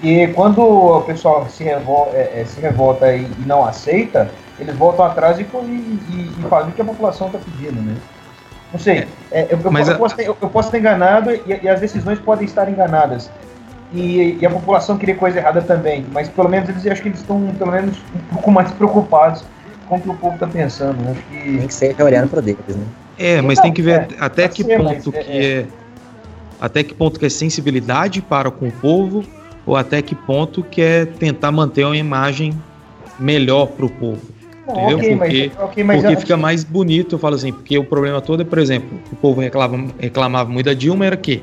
Porque 0.00 0.28
quando 0.28 0.62
o 0.62 1.02
pessoal 1.02 1.46
se, 1.50 1.62
revol, 1.62 2.10
é, 2.14 2.40
é 2.40 2.44
se 2.46 2.58
revolta 2.58 3.14
e, 3.14 3.20
e 3.20 3.44
não 3.46 3.62
aceita, 3.62 4.30
eles 4.58 4.74
voltam 4.74 5.04
atrás 5.04 5.38
e, 5.38 5.42
e, 5.42 6.32
e 6.38 6.42
fazem 6.48 6.70
o 6.70 6.72
que 6.72 6.80
a 6.80 6.84
população 6.86 7.26
está 7.26 7.38
pedindo, 7.38 7.82
né? 7.82 7.94
Não 8.72 8.80
sei, 8.80 9.06
é, 9.30 9.46
eu, 9.50 9.58
eu, 9.58 9.86
eu, 9.86 9.98
posso 9.98 10.16
ter, 10.16 10.26
eu, 10.26 10.34
posso 10.34 10.68
estar 10.68 10.78
enganado 10.78 11.30
e, 11.32 11.42
e, 11.62 11.68
as 11.68 11.80
decisões 11.80 12.18
podem 12.18 12.46
estar 12.46 12.66
enganadas. 12.70 13.30
E, 13.92 14.38
e, 14.40 14.46
a 14.46 14.50
população 14.50 14.96
queria 14.96 15.16
coisa 15.16 15.38
errada 15.38 15.60
também, 15.60 16.06
mas 16.12 16.28
pelo 16.28 16.48
menos 16.48 16.68
eles 16.68 16.86
acho 16.86 17.02
que 17.02 17.08
eles 17.08 17.20
estão 17.20 17.38
pelo 17.58 17.72
menos 17.72 17.98
um 18.14 18.34
pouco 18.34 18.50
mais 18.50 18.70
preocupados 18.70 19.44
com 19.86 19.96
o 19.96 20.00
que 20.00 20.08
o 20.08 20.14
povo 20.14 20.34
está 20.34 20.46
pensando. 20.46 20.96
Né? 21.02 21.10
Acho 21.10 21.22
que... 21.24 21.58
Tem 21.58 21.66
que 21.66 21.74
ser 21.74 22.02
olhando 22.02 22.28
para 22.28 22.40
deles, 22.40 22.60
né? 22.68 22.84
É, 23.18 23.42
mas 23.42 23.58
então, 23.58 23.64
tem 23.64 23.72
que 23.74 23.82
ver 23.82 24.00
é, 24.00 24.08
até 24.18 24.48
que 24.48 24.64
ser, 24.64 24.78
ponto 24.78 25.14
é, 25.14 25.22
que 25.22 25.30
é, 25.30 25.60
é, 25.60 25.66
até 26.58 26.82
que 26.82 26.94
ponto 26.94 27.18
que 27.20 27.26
é 27.26 27.28
sensibilidade 27.28 28.22
para 28.22 28.50
com 28.50 28.68
o 28.68 28.72
povo 28.72 29.24
ou 29.70 29.76
até 29.76 30.02
que 30.02 30.16
ponto 30.16 30.64
que 30.64 30.82
é 30.82 31.04
tentar 31.04 31.52
manter 31.52 31.84
uma 31.84 31.96
imagem 31.96 32.52
melhor 33.20 33.66
para 33.66 33.86
o 33.86 33.88
povo. 33.88 34.20
Entendeu? 34.68 34.98
Okay, 34.98 35.16
porque 35.16 35.52
mas, 35.54 35.68
okay, 35.68 35.84
mas 35.84 36.02
porque 36.02 36.16
fica 36.16 36.36
mais 36.36 36.64
bonito, 36.64 37.14
eu 37.14 37.20
falo 37.20 37.36
assim, 37.36 37.52
porque 37.52 37.78
o 37.78 37.84
problema 37.84 38.20
todo 38.20 38.42
é, 38.42 38.44
por 38.44 38.58
exemplo, 38.58 38.98
o 39.12 39.14
povo 39.14 39.40
reclamava, 39.40 39.86
reclamava 40.00 40.50
muito 40.50 40.66
da 40.66 40.74
Dilma, 40.74 41.06
era 41.06 41.16
que, 41.16 41.40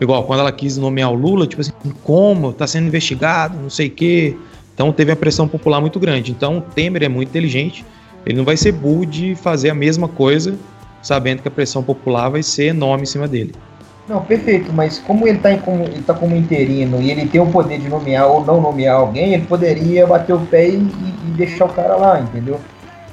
igual, 0.00 0.24
quando 0.24 0.40
ela 0.40 0.50
quis 0.50 0.76
nomear 0.76 1.12
o 1.12 1.14
Lula, 1.14 1.46
tipo 1.46 1.60
assim, 1.60 1.70
como? 2.02 2.52
Tá 2.52 2.66
sendo 2.66 2.88
investigado, 2.88 3.56
não 3.56 3.70
sei 3.70 3.86
o 3.86 3.90
quê. 3.92 4.36
Então 4.74 4.90
teve 4.92 5.12
a 5.12 5.16
pressão 5.16 5.46
popular 5.46 5.80
muito 5.80 6.00
grande. 6.00 6.32
Então 6.32 6.58
o 6.58 6.60
Temer 6.60 7.04
é 7.04 7.08
muito 7.08 7.28
inteligente, 7.28 7.84
ele 8.26 8.36
não 8.36 8.44
vai 8.44 8.56
ser 8.56 8.72
burro 8.72 9.06
de 9.06 9.36
fazer 9.36 9.70
a 9.70 9.74
mesma 9.74 10.08
coisa, 10.08 10.56
sabendo 11.00 11.40
que 11.40 11.46
a 11.46 11.52
pressão 11.52 11.84
popular 11.84 12.30
vai 12.30 12.42
ser 12.42 12.64
enorme 12.64 13.04
em 13.04 13.06
cima 13.06 13.28
dele. 13.28 13.54
Não, 14.06 14.22
perfeito, 14.22 14.70
mas 14.72 14.98
como 14.98 15.26
ele 15.26 15.38
está 15.38 15.56
como, 15.56 15.84
ele 15.84 16.02
tá 16.02 16.12
como 16.12 16.36
interino 16.36 17.00
e 17.00 17.10
ele 17.10 17.26
tem 17.26 17.40
o 17.40 17.46
poder 17.46 17.78
de 17.78 17.88
nomear 17.88 18.26
ou 18.26 18.44
não 18.44 18.60
nomear 18.60 18.96
alguém, 18.96 19.32
ele 19.32 19.46
poderia 19.46 20.06
bater 20.06 20.34
o 20.34 20.40
pé 20.40 20.68
e, 20.68 20.76
e 20.76 21.30
deixar 21.36 21.64
o 21.64 21.72
cara 21.72 21.96
lá, 21.96 22.20
entendeu? 22.20 22.60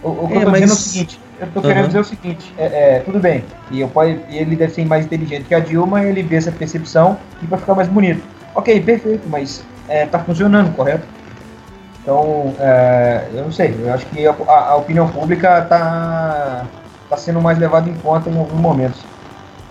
O, 0.03 0.09
o 0.09 0.27
que 0.27 0.33
é, 0.33 0.37
eu 0.37 0.45
tô 0.45 0.51
mas... 0.51 0.61
dizendo 0.61 0.71
é 0.71 0.73
o 0.73 0.75
seguinte, 0.75 1.19
eu 1.39 1.47
tô 1.47 1.59
uhum. 1.59 1.65
querendo 1.65 1.87
dizer 1.87 1.99
o 1.99 2.03
seguinte, 2.03 2.53
é, 2.57 2.65
é, 2.65 2.99
tudo 3.05 3.19
bem, 3.19 3.45
e 3.71 3.79
eu 3.79 3.87
pode, 3.87 4.19
ele 4.29 4.53
deve 4.53 4.73
ser 4.73 4.85
mais 4.85 5.05
inteligente 5.05 5.45
que 5.45 5.55
a 5.55 5.61
Dilma, 5.61 6.03
ele 6.03 6.23
vê 6.23 6.35
essa 6.35 6.51
percepção 6.51 7.17
e 7.41 7.45
vai 7.45 7.57
ficar 7.57 7.73
mais 7.73 7.87
bonito. 7.87 8.21
Ok, 8.53 8.81
perfeito, 8.81 9.29
mas 9.29 9.63
é, 9.87 10.05
tá 10.05 10.19
funcionando, 10.19 10.75
correto? 10.75 11.07
Então, 12.01 12.53
é, 12.59 13.27
eu 13.33 13.43
não 13.43 13.51
sei, 13.51 13.73
eu 13.79 13.93
acho 13.93 14.05
que 14.07 14.27
a, 14.27 14.35
a, 14.49 14.75
opinião 14.75 15.07
pública 15.07 15.61
tá, 15.61 16.65
tá 17.09 17.15
sendo 17.15 17.39
mais 17.39 17.57
levada 17.57 17.89
em 17.89 17.93
conta 17.93 18.29
em 18.29 18.37
alguns 18.37 18.59
momentos 18.59 19.01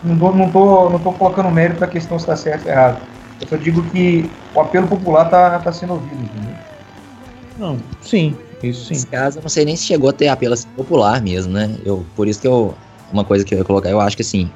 não 0.03 0.19
tô, 0.19 0.33
não 0.33 0.51
tô, 0.51 0.91
não 0.91 0.99
tô 0.99 1.13
colocando 1.13 1.51
mérito 1.51 1.85
a 1.85 1.87
questão 1.87 2.19
se 2.19 2.25
está 2.25 2.37
certo 2.37 2.67
ou 2.67 2.73
errado. 2.73 3.03
Eu 3.41 3.49
só 3.49 3.57
digo 3.57 3.83
que 3.91 4.31
o 4.55 4.61
apelo 4.61 4.87
popular 4.89 5.29
tá, 5.29 5.59
tá 5.59 5.73
sendo 5.73 5.95
ouvido, 5.95 6.15
entendeu? 6.23 6.55
Não, 7.59 7.79
sim, 8.01 8.37
isso 8.63 8.85
sim. 8.87 8.95
Nesse 8.95 9.07
caso, 9.07 9.39
eu 9.39 9.43
não 9.43 9.49
sei 9.49 9.65
nem 9.65 9.77
se 9.77 9.85
chegou 9.85 10.11
a 10.11 10.13
ter 10.13 10.29
apelo 10.29 10.57
popular 10.77 11.21
mesmo, 11.23 11.53
né? 11.53 11.71
Eu, 11.85 12.05
por 12.17 12.27
isso 12.29 12.41
que 12.41 12.47
eu. 12.47 12.75
Uma 13.13 13.25
coisa 13.25 13.45
que 13.45 13.53
eu 13.55 13.59
ia 13.59 13.65
colocar, 13.65 13.91
eu 13.91 14.01
acho 14.01 14.17
que 14.17 14.23
assim. 14.23 14.51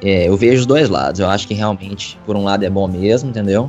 É, 0.00 0.28
eu 0.28 0.36
vejo 0.36 0.60
os 0.60 0.66
dois 0.66 0.88
lados. 0.88 1.20
Eu 1.20 1.28
acho 1.28 1.46
que 1.48 1.54
realmente, 1.54 2.18
por 2.24 2.36
um 2.36 2.44
lado, 2.44 2.64
é 2.64 2.70
bom 2.70 2.86
mesmo, 2.86 3.30
entendeu? 3.30 3.68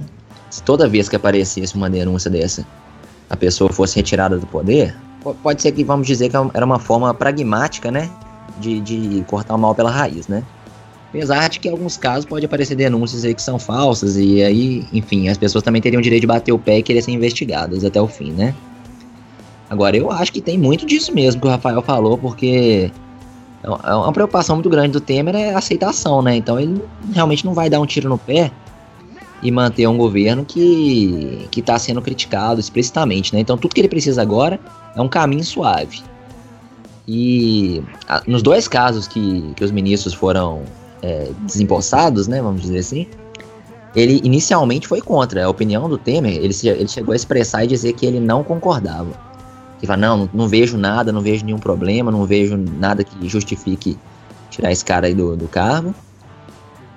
Se 0.49 0.61
toda 0.61 0.87
vez 0.87 1.09
que 1.09 1.15
aparecesse 1.15 1.75
uma 1.75 1.89
denúncia 1.89 2.29
dessa, 2.29 2.65
a 3.29 3.35
pessoa 3.35 3.71
fosse 3.73 3.95
retirada 3.95 4.37
do 4.37 4.45
poder, 4.45 4.95
pode 5.41 5.61
ser 5.61 5.71
que, 5.71 5.83
vamos 5.83 6.05
dizer, 6.05 6.29
que 6.29 6.37
é 6.37 6.39
era 6.53 6.65
uma 6.65 6.79
forma 6.79 7.13
pragmática, 7.13 7.91
né? 7.91 8.09
De, 8.59 8.79
de 8.79 9.23
cortar 9.27 9.55
o 9.55 9.57
mal 9.57 9.73
pela 9.73 9.89
raiz, 9.89 10.27
né? 10.27 10.43
Apesar 11.09 11.49
de 11.49 11.59
que 11.59 11.67
em 11.67 11.71
alguns 11.71 11.97
casos 11.97 12.25
pode 12.25 12.45
aparecer 12.45 12.75
denúncias 12.75 13.25
aí 13.25 13.33
que 13.33 13.41
são 13.41 13.57
falsas, 13.57 14.15
e 14.15 14.43
aí, 14.43 14.85
enfim, 14.93 15.27
as 15.27 15.37
pessoas 15.37 15.63
também 15.63 15.81
teriam 15.81 15.99
o 15.99 16.03
direito 16.03 16.21
de 16.21 16.27
bater 16.27 16.51
o 16.51 16.59
pé 16.59 16.77
e 16.77 16.83
querer 16.83 17.01
ser 17.01 17.11
investigadas 17.11 17.83
até 17.83 17.99
o 17.99 18.07
fim, 18.07 18.31
né? 18.31 18.53
Agora, 19.69 19.97
eu 19.97 20.11
acho 20.11 20.31
que 20.31 20.41
tem 20.41 20.57
muito 20.57 20.85
disso 20.85 21.13
mesmo 21.13 21.41
que 21.41 21.47
o 21.47 21.49
Rafael 21.49 21.81
falou, 21.81 22.17
porque 22.17 22.91
é, 23.63 23.67
é 23.67 23.93
uma 23.93 24.13
preocupação 24.13 24.55
muito 24.55 24.69
grande 24.69 24.93
do 24.93 25.01
Temer 25.01 25.35
é 25.35 25.53
a 25.53 25.57
aceitação, 25.57 26.21
né? 26.21 26.35
Então 26.35 26.59
ele 26.59 26.81
realmente 27.13 27.45
não 27.45 27.53
vai 27.53 27.69
dar 27.69 27.79
um 27.79 27.85
tiro 27.85 28.07
no 28.07 28.17
pé 28.17 28.51
e 29.41 29.51
manter 29.51 29.87
um 29.87 29.97
governo 29.97 30.43
que 30.43 31.47
que 31.49 31.59
está 31.59 31.77
sendo 31.79 32.01
criticado 32.01 32.59
explicitamente, 32.59 33.33
né? 33.33 33.41
Então 33.41 33.57
tudo 33.57 33.73
que 33.73 33.81
ele 33.81 33.89
precisa 33.89 34.21
agora 34.21 34.59
é 34.95 35.01
um 35.01 35.09
caminho 35.09 35.43
suave. 35.43 36.01
E 37.07 37.83
a, 38.07 38.21
nos 38.27 38.41
dois 38.41 38.67
casos 38.67 39.07
que, 39.07 39.53
que 39.55 39.63
os 39.63 39.71
ministros 39.71 40.13
foram 40.13 40.63
é, 41.01 41.29
desembolsados, 41.45 42.27
né, 42.27 42.41
vamos 42.41 42.61
dizer 42.61 42.79
assim, 42.79 43.07
ele 43.95 44.21
inicialmente 44.23 44.87
foi 44.87 45.01
contra 45.01 45.45
a 45.45 45.49
opinião 45.49 45.89
do 45.89 45.97
Temer, 45.97 46.35
ele, 46.35 46.53
ele 46.63 46.87
chegou 46.87 47.13
a 47.13 47.15
expressar 47.15 47.63
e 47.63 47.67
dizer 47.67 47.93
que 47.93 48.05
ele 48.05 48.19
não 48.19 48.43
concordava. 48.43 49.09
Que 49.79 49.87
fala, 49.87 49.97
não, 49.97 50.29
não 50.33 50.47
vejo 50.47 50.77
nada, 50.77 51.11
não 51.11 51.21
vejo 51.21 51.45
nenhum 51.45 51.57
problema, 51.57 52.11
não 52.11 52.25
vejo 52.25 52.57
nada 52.57 53.03
que 53.03 53.27
justifique 53.27 53.97
tirar 54.49 54.71
esse 54.71 54.83
cara 54.83 55.07
aí 55.07 55.13
do, 55.13 55.37
do 55.37 55.47
cargo. 55.47 55.95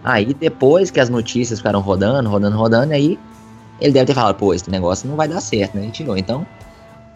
Aí 0.02 0.34
depois 0.34 0.90
que 0.90 0.98
as 0.98 1.08
notícias 1.08 1.60
ficaram 1.60 1.80
rodando, 1.80 2.28
rodando, 2.28 2.56
rodando, 2.56 2.92
aí 2.92 3.18
ele 3.80 3.92
deve 3.92 4.06
ter 4.06 4.14
falado, 4.14 4.34
pô, 4.34 4.52
esse 4.52 4.68
negócio 4.68 5.08
não 5.08 5.16
vai 5.16 5.28
dar 5.28 5.40
certo, 5.40 5.76
né? 5.76 5.86
E 5.86 5.90
tirou. 5.90 6.16
Então, 6.16 6.44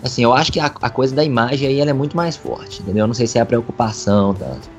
assim, 0.03 0.23
eu 0.23 0.33
acho 0.33 0.53
que 0.53 0.61
a, 0.61 0.67
a 0.67 0.89
coisa 0.89 1.15
da 1.15 1.25
imagem 1.25 1.69
aí 1.69 1.81
é 1.81 1.93
muito 1.93 2.17
mais 2.17 2.37
forte, 2.37 2.81
entendeu? 2.81 3.03
Eu 3.03 3.07
não 3.09 3.15
sei 3.15 3.27
se 3.27 3.39
é 3.39 3.41
a 3.41 3.47
preocupação, 3.47 4.35
tanto. 4.35 4.76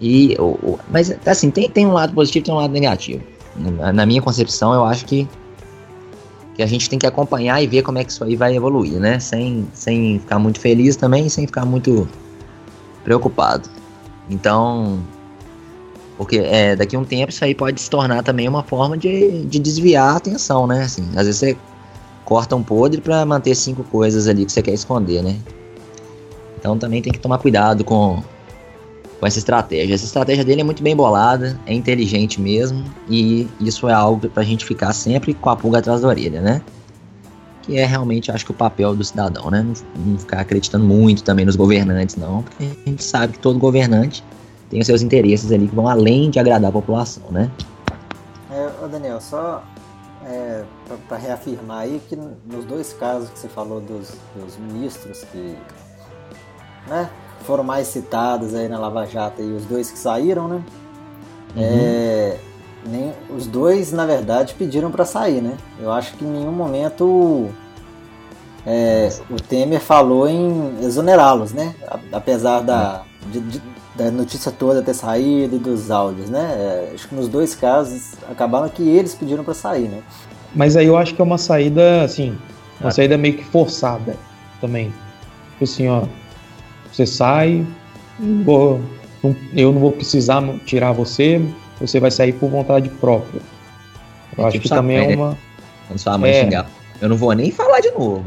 E, 0.00 0.34
o, 0.38 0.78
mas, 0.88 1.14
assim, 1.26 1.50
tem, 1.50 1.68
tem 1.68 1.86
um 1.86 1.92
lado 1.92 2.14
positivo 2.14 2.46
tem 2.46 2.54
um 2.54 2.56
lado 2.56 2.72
negativo. 2.72 3.22
Na, 3.56 3.92
na, 3.92 4.06
minha 4.06 4.22
concepção, 4.22 4.72
eu 4.72 4.84
acho 4.84 5.04
que, 5.04 5.28
que 6.54 6.62
a 6.62 6.66
gente 6.66 6.88
tem 6.88 6.98
que 6.98 7.06
acompanhar 7.06 7.62
e 7.62 7.66
ver 7.66 7.82
como 7.82 7.98
é 7.98 8.04
que 8.04 8.10
isso 8.10 8.24
aí 8.24 8.34
vai 8.34 8.56
evoluir, 8.56 8.98
né? 8.98 9.18
Sem, 9.20 9.68
sem 9.74 10.18
ficar 10.18 10.38
muito 10.38 10.58
feliz 10.58 10.96
também 10.96 11.28
sem 11.28 11.46
ficar 11.46 11.66
muito 11.66 12.08
preocupado. 13.04 13.68
Então, 14.30 15.00
porque 16.16 16.38
é, 16.38 16.76
daqui 16.76 16.96
a 16.96 16.98
um 16.98 17.04
tempo 17.04 17.30
isso 17.30 17.44
aí 17.44 17.54
pode 17.54 17.80
se 17.80 17.90
tornar 17.90 18.22
também 18.22 18.48
uma 18.48 18.62
forma 18.62 18.96
de, 18.96 19.44
de 19.44 19.58
desviar 19.58 20.14
a 20.14 20.16
atenção, 20.16 20.66
né? 20.66 20.84
Assim, 20.84 21.06
às 21.16 21.26
vezes 21.26 21.36
você 21.36 21.56
corta 22.24 22.54
um 22.56 22.62
podre 22.62 23.00
para 23.00 23.26
manter 23.26 23.54
cinco 23.54 23.82
coisas 23.84 24.28
ali 24.28 24.46
que 24.46 24.52
você 24.52 24.62
quer 24.62 24.72
esconder, 24.72 25.22
né? 25.22 25.36
Então 26.58 26.78
também 26.78 27.02
tem 27.02 27.12
que 27.12 27.18
tomar 27.18 27.38
cuidado 27.38 27.84
com, 27.84 28.22
com 29.20 29.26
essa 29.26 29.38
estratégia. 29.38 29.94
Essa 29.94 30.06
estratégia 30.06 30.44
dele 30.44 30.62
é 30.62 30.64
muito 30.64 30.82
bem 30.82 30.96
bolada, 30.96 31.60
é 31.66 31.74
inteligente 31.74 32.40
mesmo, 32.40 32.82
e 33.08 33.46
isso 33.60 33.86
é 33.88 33.92
algo 33.92 34.26
pra 34.30 34.42
gente 34.42 34.64
ficar 34.64 34.94
sempre 34.94 35.34
com 35.34 35.50
a 35.50 35.56
pulga 35.56 35.78
atrás 35.78 36.00
da 36.00 36.08
orelha, 36.08 36.40
né? 36.40 36.62
Que 37.62 37.78
é 37.78 37.84
realmente, 37.84 38.32
acho 38.32 38.46
que, 38.46 38.50
o 38.50 38.54
papel 38.54 38.96
do 38.96 39.04
cidadão, 39.04 39.50
né? 39.50 39.62
Não, 39.62 39.74
não 40.04 40.18
ficar 40.18 40.40
acreditando 40.40 40.84
muito 40.84 41.22
também 41.22 41.44
nos 41.44 41.54
governantes, 41.54 42.16
não, 42.16 42.42
porque 42.42 42.64
a 42.64 42.88
gente 42.88 43.04
sabe 43.04 43.34
que 43.34 43.38
todo 43.38 43.58
governante 43.58 44.24
tem 44.70 44.80
os 44.80 44.86
seus 44.86 45.02
interesses 45.02 45.52
ali 45.52 45.68
que 45.68 45.74
vão 45.74 45.86
além 45.86 46.30
de 46.30 46.38
agradar 46.38 46.70
a 46.70 46.72
população, 46.72 47.24
né? 47.30 47.50
É, 48.50 48.88
Daniel, 48.88 49.20
só 49.20 49.62
é, 50.24 50.64
para 51.06 51.18
reafirmar 51.18 51.80
aí 51.80 52.00
que 52.08 52.16
nos 52.16 52.64
dois 52.64 52.94
casos 52.94 53.28
que 53.28 53.38
você 53.38 53.48
falou 53.48 53.80
dos, 53.80 54.14
dos 54.34 54.56
ministros 54.56 55.24
que 55.30 55.56
né, 56.88 57.08
foram 57.44 57.64
mais 57.64 57.88
citados 57.88 58.54
aí 58.54 58.68
na 58.68 58.78
Lava 58.78 59.06
Jato 59.06 59.42
e 59.42 59.52
os 59.52 59.64
dois 59.64 59.90
que 59.90 59.98
saíram, 59.98 60.48
né? 60.48 60.62
Uhum. 61.56 61.62
É, 61.62 62.36
nem, 62.86 63.12
os 63.34 63.46
dois, 63.46 63.92
na 63.92 64.06
verdade, 64.06 64.54
pediram 64.54 64.90
para 64.90 65.04
sair, 65.04 65.40
né? 65.40 65.56
Eu 65.78 65.92
acho 65.92 66.14
que 66.14 66.24
em 66.24 66.28
nenhum 66.28 66.52
momento 66.52 67.50
é, 68.66 69.08
o 69.30 69.36
Temer 69.36 69.80
falou 69.80 70.28
em 70.28 70.78
exonerá-los, 70.82 71.52
né? 71.52 71.74
Apesar 72.12 72.60
da, 72.60 73.02
de, 73.26 73.40
de, 73.40 73.62
da 73.96 74.10
notícia 74.10 74.52
toda 74.52 74.82
ter 74.82 74.94
saído 74.94 75.56
e 75.56 75.58
dos 75.58 75.90
áudios, 75.90 76.30
né? 76.30 76.54
É, 76.56 76.92
acho 76.94 77.08
que 77.08 77.14
nos 77.14 77.28
dois 77.28 77.54
casos 77.54 78.12
acabaram 78.30 78.68
que 78.68 78.82
eles 78.88 79.14
pediram 79.14 79.44
para 79.44 79.54
sair, 79.54 79.88
né? 79.88 80.02
Mas 80.54 80.76
aí 80.76 80.86
eu 80.86 80.96
acho 80.96 81.14
que 81.14 81.20
é 81.20 81.24
uma 81.24 81.38
saída, 81.38 82.02
assim, 82.02 82.36
uma 82.80 82.88
ah. 82.88 82.92
saída 82.92 83.16
meio 83.16 83.36
que 83.36 83.44
forçada 83.44 84.16
também. 84.60 84.92
Tipo 85.52 85.64
assim, 85.64 85.88
ó, 85.88 86.02
você 86.92 87.06
sai, 87.06 87.64
não 88.18 88.44
vou, 88.44 88.80
não, 89.22 89.36
eu 89.54 89.72
não 89.72 89.80
vou 89.80 89.92
precisar 89.92 90.42
tirar 90.64 90.92
você, 90.92 91.40
você 91.80 92.00
vai 92.00 92.10
sair 92.10 92.32
por 92.32 92.50
vontade 92.50 92.88
própria. 92.88 93.40
Eu 94.36 94.44
é 94.44 94.46
acho 94.46 94.52
tipo 94.52 94.62
que 94.64 94.68
também 94.68 95.12
é 95.12 95.16
uma. 95.16 95.38
Quando 95.88 95.98
sua 95.98 96.18
mãe 96.18 96.30
é, 96.30 96.44
xingar, 96.44 96.70
eu 97.00 97.08
não 97.08 97.16
vou 97.16 97.32
nem 97.32 97.50
falar 97.50 97.80
de 97.80 97.90
novo. 97.90 98.24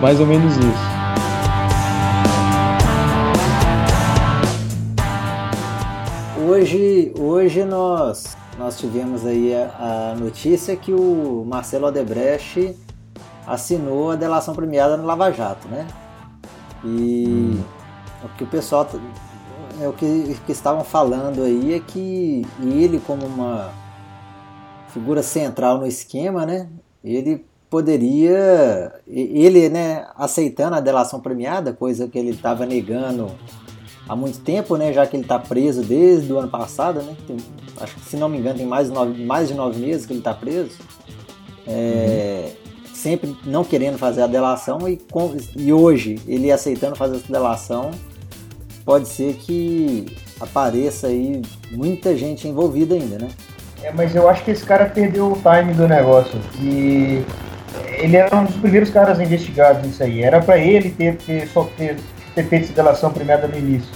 Mais 0.00 0.18
ou 0.18 0.26
menos 0.26 0.56
isso. 0.56 1.02
hoje, 6.52 7.12
hoje 7.18 7.64
nós, 7.64 8.36
nós 8.58 8.78
tivemos 8.78 9.24
aí 9.26 9.54
a, 9.54 10.12
a, 10.12 10.14
notícia 10.14 10.76
que 10.76 10.92
o 10.92 11.44
Marcelo 11.46 11.86
Odebrecht 11.86 12.76
assinou 13.46 14.12
a 14.12 14.16
delação 14.16 14.54
premiada 14.54 14.96
no 14.96 15.04
Lava 15.04 15.32
Jato, 15.32 15.66
né? 15.68 15.86
E 16.84 17.58
o 18.24 18.28
que 18.36 18.44
o 18.44 18.46
pessoal 18.46 18.88
é 19.80 19.88
o 19.88 19.92
que, 19.92 20.36
que 20.46 20.52
estavam 20.52 20.84
falando 20.84 21.42
aí 21.42 21.74
é 21.74 21.80
que 21.80 22.46
ele 22.60 23.00
como 23.06 23.26
uma 23.26 23.70
figura 24.88 25.22
central 25.22 25.78
no 25.78 25.86
esquema, 25.86 26.44
né? 26.44 26.68
Ele 27.02 27.44
poderia, 27.70 28.92
ele, 29.06 29.70
né, 29.70 30.06
aceitando 30.14 30.76
a 30.76 30.80
delação 30.80 31.20
premiada, 31.20 31.72
coisa 31.72 32.06
que 32.06 32.18
ele 32.18 32.30
estava 32.30 32.66
negando 32.66 33.30
há 34.06 34.14
muito 34.14 34.40
tempo, 34.40 34.76
né? 34.76 34.92
Já 34.92 35.06
que 35.06 35.16
ele 35.16 35.24
está 35.24 35.38
preso 35.38 35.82
desde 35.82 36.30
o 36.32 36.38
ano 36.38 36.48
passado, 36.48 37.00
né? 37.00 37.16
Tem, 37.26 37.36
acho 37.80 37.94
que 37.94 38.02
se 38.02 38.16
não 38.16 38.28
me 38.28 38.38
engano 38.38 38.58
tem 38.58 38.66
mais 38.66 38.88
de 38.88 38.94
nove, 38.94 39.24
mais 39.24 39.48
de 39.48 39.54
nove 39.54 39.80
meses 39.80 40.04
que 40.04 40.12
ele 40.12 40.20
está 40.20 40.34
preso. 40.34 40.76
É, 41.66 42.52
uhum. 42.54 42.61
Sempre 43.02 43.36
não 43.44 43.64
querendo 43.64 43.98
fazer 43.98 44.22
a 44.22 44.26
delação 44.28 44.88
e, 44.88 44.96
com, 44.96 45.34
e 45.56 45.72
hoje 45.72 46.20
ele 46.26 46.52
aceitando 46.52 46.94
fazer 46.94 47.16
essa 47.16 47.32
delação, 47.32 47.90
pode 48.84 49.08
ser 49.08 49.34
que 49.34 50.06
apareça 50.38 51.08
aí 51.08 51.42
muita 51.72 52.16
gente 52.16 52.46
envolvida 52.46 52.94
ainda, 52.94 53.18
né? 53.18 53.28
É, 53.82 53.92
mas 53.92 54.14
eu 54.14 54.28
acho 54.28 54.44
que 54.44 54.52
esse 54.52 54.64
cara 54.64 54.86
perdeu 54.86 55.32
o 55.32 55.36
time 55.36 55.74
do 55.74 55.88
negócio. 55.88 56.38
E 56.60 57.24
ele 57.98 58.16
era 58.16 58.36
um 58.36 58.44
dos 58.44 58.54
primeiros 58.54 58.90
caras 58.90 59.18
investigados 59.18 59.84
nisso 59.84 60.02
aí. 60.04 60.22
Era 60.22 60.40
para 60.40 60.58
ele 60.58 60.90
ter, 60.90 61.16
ter, 61.16 61.48
só 61.48 61.64
ter 61.76 61.96
ter 62.34 62.44
feito 62.44 62.64
essa 62.64 62.72
delação 62.72 63.12
premiada 63.12 63.46
no 63.46 63.56
início. 63.56 63.90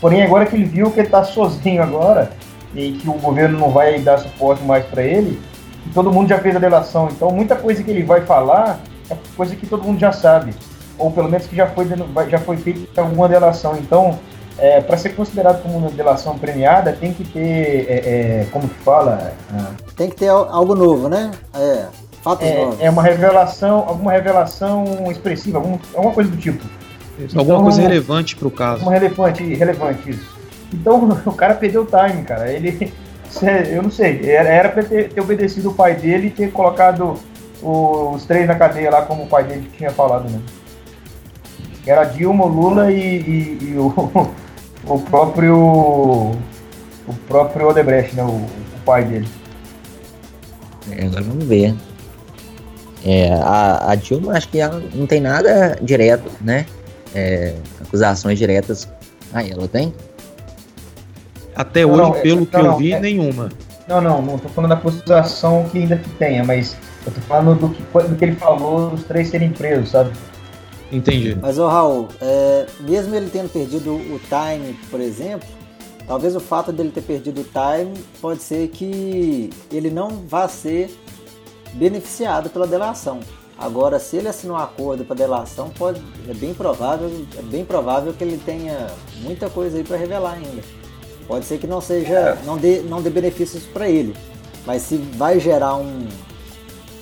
Porém, 0.00 0.22
agora 0.22 0.46
que 0.46 0.54
ele 0.54 0.64
viu 0.64 0.90
que 0.90 1.00
ele 1.00 1.08
está 1.08 1.24
sozinho 1.24 1.82
agora 1.82 2.30
e 2.74 2.92
que 2.92 3.08
o 3.08 3.14
governo 3.14 3.58
não 3.58 3.70
vai 3.70 3.98
dar 3.98 4.18
suporte 4.18 4.62
mais 4.62 4.84
para 4.86 5.02
ele, 5.02 5.40
todo 5.88 6.12
mundo 6.12 6.28
já 6.28 6.38
fez 6.38 6.56
a 6.56 6.58
delação. 6.58 7.08
Então, 7.10 7.30
muita 7.30 7.56
coisa 7.56 7.82
que 7.82 7.90
ele 7.90 8.02
vai 8.02 8.22
falar 8.22 8.80
é 9.10 9.16
coisa 9.36 9.54
que 9.56 9.66
todo 9.66 9.84
mundo 9.84 9.98
já 9.98 10.12
sabe, 10.12 10.54
ou 10.98 11.10
pelo 11.10 11.28
menos 11.28 11.46
que 11.46 11.56
já 11.56 11.66
foi, 11.68 11.86
já 12.28 12.38
foi 12.38 12.56
feita 12.56 13.00
alguma 13.00 13.28
delação. 13.28 13.76
Então, 13.76 14.18
é, 14.58 14.80
para 14.80 14.96
ser 14.96 15.10
considerado 15.10 15.62
como 15.62 15.78
uma 15.78 15.90
delação 15.90 16.38
premiada, 16.38 16.92
tem 16.92 17.12
que 17.12 17.24
ter, 17.24 17.86
é, 17.88 18.42
é, 18.42 18.46
como 18.50 18.68
que 18.68 18.78
fala? 18.80 19.32
Tem 19.96 20.10
que 20.10 20.16
ter 20.16 20.28
algo 20.28 20.74
novo, 20.74 21.08
né? 21.08 21.30
É, 21.54 21.86
fatos 22.22 22.46
é, 22.46 22.56
novos. 22.56 22.80
É 22.80 22.90
uma 22.90 23.02
revelação, 23.02 23.84
alguma 23.86 24.12
revelação 24.12 25.10
expressiva, 25.10 25.58
algum, 25.58 25.78
alguma 25.94 26.12
coisa 26.12 26.30
do 26.30 26.36
tipo. 26.36 26.64
Então, 27.18 27.40
Alguma 27.40 27.62
coisa 27.62 27.82
relevante 27.82 28.36
pro 28.36 28.50
caso. 28.50 28.82
Uma 28.82 28.92
relevante, 28.92 29.42
relevante, 29.54 30.10
isso. 30.10 30.38
Então 30.72 31.08
o 31.26 31.32
cara 31.32 31.54
perdeu 31.54 31.82
o 31.82 31.86
time, 31.86 32.22
cara. 32.22 32.50
Ele. 32.52 32.92
Eu 33.46 33.82
não 33.82 33.90
sei, 33.90 34.20
era 34.30 34.68
pra 34.68 34.82
ter, 34.82 35.10
ter 35.10 35.20
obedecido 35.20 35.70
o 35.70 35.74
pai 35.74 35.94
dele 35.94 36.28
e 36.28 36.30
ter 36.30 36.50
colocado 36.52 37.18
os 37.62 38.24
três 38.24 38.46
na 38.46 38.54
cadeia 38.54 38.90
lá, 38.90 39.02
como 39.02 39.24
o 39.24 39.26
pai 39.26 39.44
dele 39.44 39.70
tinha 39.76 39.90
falado, 39.90 40.28
né? 40.30 40.40
Era 41.86 42.04
Dilma, 42.04 42.44
Lula 42.44 42.92
e, 42.92 42.98
e, 42.98 43.58
e 43.70 43.74
o, 43.76 43.92
o 44.86 44.98
próprio. 45.00 45.56
O 45.56 47.14
próprio 47.26 47.68
Odebrecht, 47.68 48.14
né? 48.14 48.22
O, 48.22 48.36
o 48.36 48.80
pai 48.84 49.04
dele. 49.04 49.28
É, 50.90 51.06
agora 51.06 51.22
vamos 51.22 51.44
ver. 51.44 51.74
É, 53.04 53.32
a, 53.32 53.92
a 53.92 53.94
Dilma 53.94 54.36
acho 54.36 54.48
que 54.48 54.58
ela 54.58 54.82
não 54.94 55.06
tem 55.06 55.20
nada 55.20 55.78
direto, 55.80 56.30
né? 56.40 56.66
é, 57.14 57.54
acusações 57.80 58.38
diretas 58.38 58.88
a 59.32 59.42
ela, 59.42 59.68
tem? 59.68 59.94
Até 61.58 61.82
não, 61.82 61.90
hoje, 61.90 62.02
não, 62.02 62.12
pelo 62.12 62.46
que 62.46 62.56
eu 62.56 62.76
vi, 62.76 62.92
é, 62.92 63.00
nenhuma. 63.00 63.48
Não, 63.88 64.00
não, 64.00 64.22
não 64.22 64.38
tô 64.38 64.48
falando 64.48 64.70
da 64.70 64.76
acusação 64.76 65.68
que 65.72 65.78
ainda 65.78 65.96
que 65.96 66.08
tenha, 66.10 66.44
mas 66.44 66.76
eu 67.04 67.10
tô 67.10 67.20
falando 67.22 67.58
do 67.58 67.68
que, 67.70 67.82
do 67.82 68.14
que 68.14 68.24
ele 68.24 68.36
falou 68.36 68.90
dos 68.90 69.02
três 69.02 69.28
serem 69.28 69.50
presos, 69.50 69.90
sabe? 69.90 70.12
Entendi. 70.92 71.36
Mas, 71.42 71.58
ô 71.58 71.66
Raul, 71.66 72.06
é, 72.20 72.64
mesmo 72.78 73.12
ele 73.12 73.28
tendo 73.28 73.52
perdido 73.52 73.92
o 73.92 74.20
time, 74.20 74.78
por 74.88 75.00
exemplo, 75.00 75.48
talvez 76.06 76.36
o 76.36 76.40
fato 76.40 76.70
dele 76.70 76.92
ter 76.92 77.02
perdido 77.02 77.40
o 77.40 77.44
time 77.44 78.04
pode 78.20 78.40
ser 78.40 78.68
que 78.68 79.50
ele 79.72 79.90
não 79.90 80.10
vá 80.28 80.46
ser 80.46 80.96
beneficiado 81.74 82.50
pela 82.50 82.68
delação. 82.68 83.18
Agora, 83.58 83.98
se 83.98 84.16
ele 84.16 84.28
assinou 84.28 84.56
um 84.56 84.60
acordo 84.60 85.04
para 85.04 85.16
delação, 85.16 85.70
pode, 85.70 86.00
é 86.28 86.34
bem 86.34 86.54
provável, 86.54 87.10
é 87.36 87.42
bem 87.42 87.64
provável 87.64 88.12
que 88.12 88.22
ele 88.22 88.38
tenha 88.38 88.86
muita 89.22 89.50
coisa 89.50 89.76
aí 89.76 89.82
para 89.82 89.96
revelar 89.96 90.34
ainda. 90.34 90.62
Pode 91.28 91.44
ser 91.44 91.58
que 91.58 91.66
não 91.66 91.80
seja, 91.80 92.14
é. 92.14 92.38
não 92.46 92.56
dê, 92.56 92.80
não 92.80 93.02
dê 93.02 93.10
benefícios 93.10 93.62
para 93.64 93.86
ele, 93.86 94.14
mas 94.66 94.80
se 94.80 94.96
vai 94.96 95.38
gerar 95.38 95.76
um, 95.76 96.08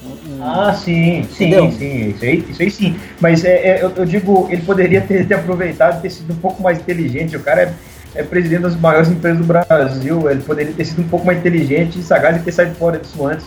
um 0.04 0.42
ah, 0.42 0.74
sim, 0.74 1.24
sim, 1.30 1.44
entendeu? 1.46 1.70
sim, 1.70 2.08
isso 2.08 2.24
aí, 2.24 2.44
isso 2.50 2.62
aí 2.62 2.70
sim. 2.70 2.96
Mas 3.20 3.44
é, 3.44 3.68
é 3.68 3.84
eu, 3.84 3.90
eu, 3.90 4.04
digo, 4.04 4.48
ele 4.50 4.62
poderia 4.62 5.00
ter, 5.00 5.28
ter 5.28 5.34
aproveitado, 5.34 6.02
ter 6.02 6.10
sido 6.10 6.32
um 6.32 6.36
pouco 6.36 6.60
mais 6.60 6.78
inteligente. 6.78 7.36
O 7.36 7.40
cara 7.40 7.62
é, 7.62 8.20
é 8.20 8.22
presidente 8.24 8.62
das 8.62 8.74
maiores 8.74 9.08
empresas 9.08 9.38
do 9.38 9.46
Brasil, 9.46 10.28
ele 10.28 10.42
poderia 10.42 10.72
ter 10.72 10.84
sido 10.84 11.02
um 11.02 11.08
pouco 11.08 11.24
mais 11.24 11.38
inteligente 11.38 12.00
e 12.00 12.02
sagaz 12.02 12.36
e 12.36 12.40
ter 12.40 12.50
saído 12.52 12.74
fora 12.74 12.98
disso 12.98 13.24
antes. 13.24 13.46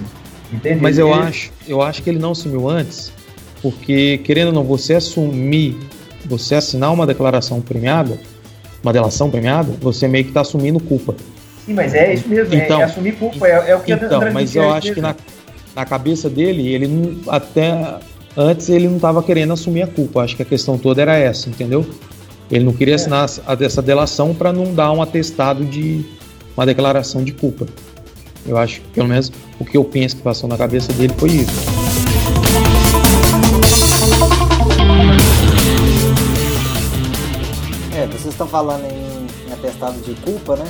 Entende? 0.52 0.82
Mas 0.82 0.98
eu 0.98 1.14
acho, 1.14 1.52
eu 1.68 1.82
acho 1.82 2.02
que 2.02 2.10
ele 2.10 2.20
não 2.20 2.34
sumiu 2.34 2.70
antes, 2.70 3.12
Porque, 3.62 4.18
querendo 4.20 4.48
ou 4.48 4.54
não, 4.54 4.64
você 4.64 4.96
assumir, 4.96 5.78
você 6.26 6.56
assinar 6.56 6.94
uma 6.94 7.06
declaração 7.06 7.62
premiada, 7.62 8.18
uma 8.84 8.94
delação 8.94 9.30
premiada, 9.30 9.74
você 9.82 10.08
meio 10.08 10.24
que 10.24 10.32
está 10.32 10.42
assumindo 10.42 10.80
culpa. 10.80 11.16
Sim, 11.66 11.74
mas 11.74 11.94
é 11.94 12.14
isso 12.14 12.28
mesmo, 12.28 12.54
é 12.54 12.58
então, 12.66 12.82
é, 12.82 12.84
assumir 12.84 13.14
culpa, 13.14 13.48
é, 13.48 13.72
é 13.72 13.76
o 13.76 13.80
que 13.82 13.94
Então, 13.94 14.32
mas 14.34 14.56
eu 14.56 14.72
acho 14.72 14.94
que 14.94 15.02
na, 15.02 15.16
na 15.76 15.86
cabeça 15.86 16.30
dele, 16.30 16.68
ele 16.68 16.88
não, 16.88 17.32
até 17.32 18.00
antes 18.36 18.70
ele 18.70 18.88
não 18.88 18.96
estava 18.96 19.22
querendo 19.22 19.54
assumir 19.54 19.84
a 19.84 19.88
culpa. 19.88 20.22
Acho 20.22 20.36
que 20.36 20.42
a 20.42 20.46
questão 20.46 20.78
toda 20.78 21.02
era 21.02 21.16
essa, 21.18 21.50
entendeu? 21.50 21.86
Ele 22.50 22.66
não 22.66 22.74
queria 22.74 22.94
é. 22.94 22.96
assinar 22.96 23.30
essa 23.60 23.82
delação 23.82 24.34
para 24.34 24.52
não 24.52 24.74
dar 24.74 24.92
um 24.92 25.02
atestado 25.02 25.64
de 25.64 26.04
uma 26.56 26.66
declaração 26.66 27.24
de 27.24 27.34
culpa. 27.34 27.68
Eu 28.48 28.58
acho 28.58 28.82
que, 28.82 28.88
pelo 28.90 29.08
menos, 29.08 29.32
o 29.60 29.66
que 29.66 29.78
eu 29.78 29.84
penso 29.84 30.16
que 30.16 30.22
passou 30.22 30.50
na 30.50 30.58
cabeça 30.58 30.92
dele 30.94 31.14
foi 31.18 31.30
isso. 31.30 31.79
Vocês 38.18 38.34
estão 38.34 38.48
falando 38.48 38.86
em, 38.86 39.50
em 39.50 39.54
atestado 39.54 40.00
de 40.02 40.14
culpa, 40.22 40.56
né? 40.56 40.66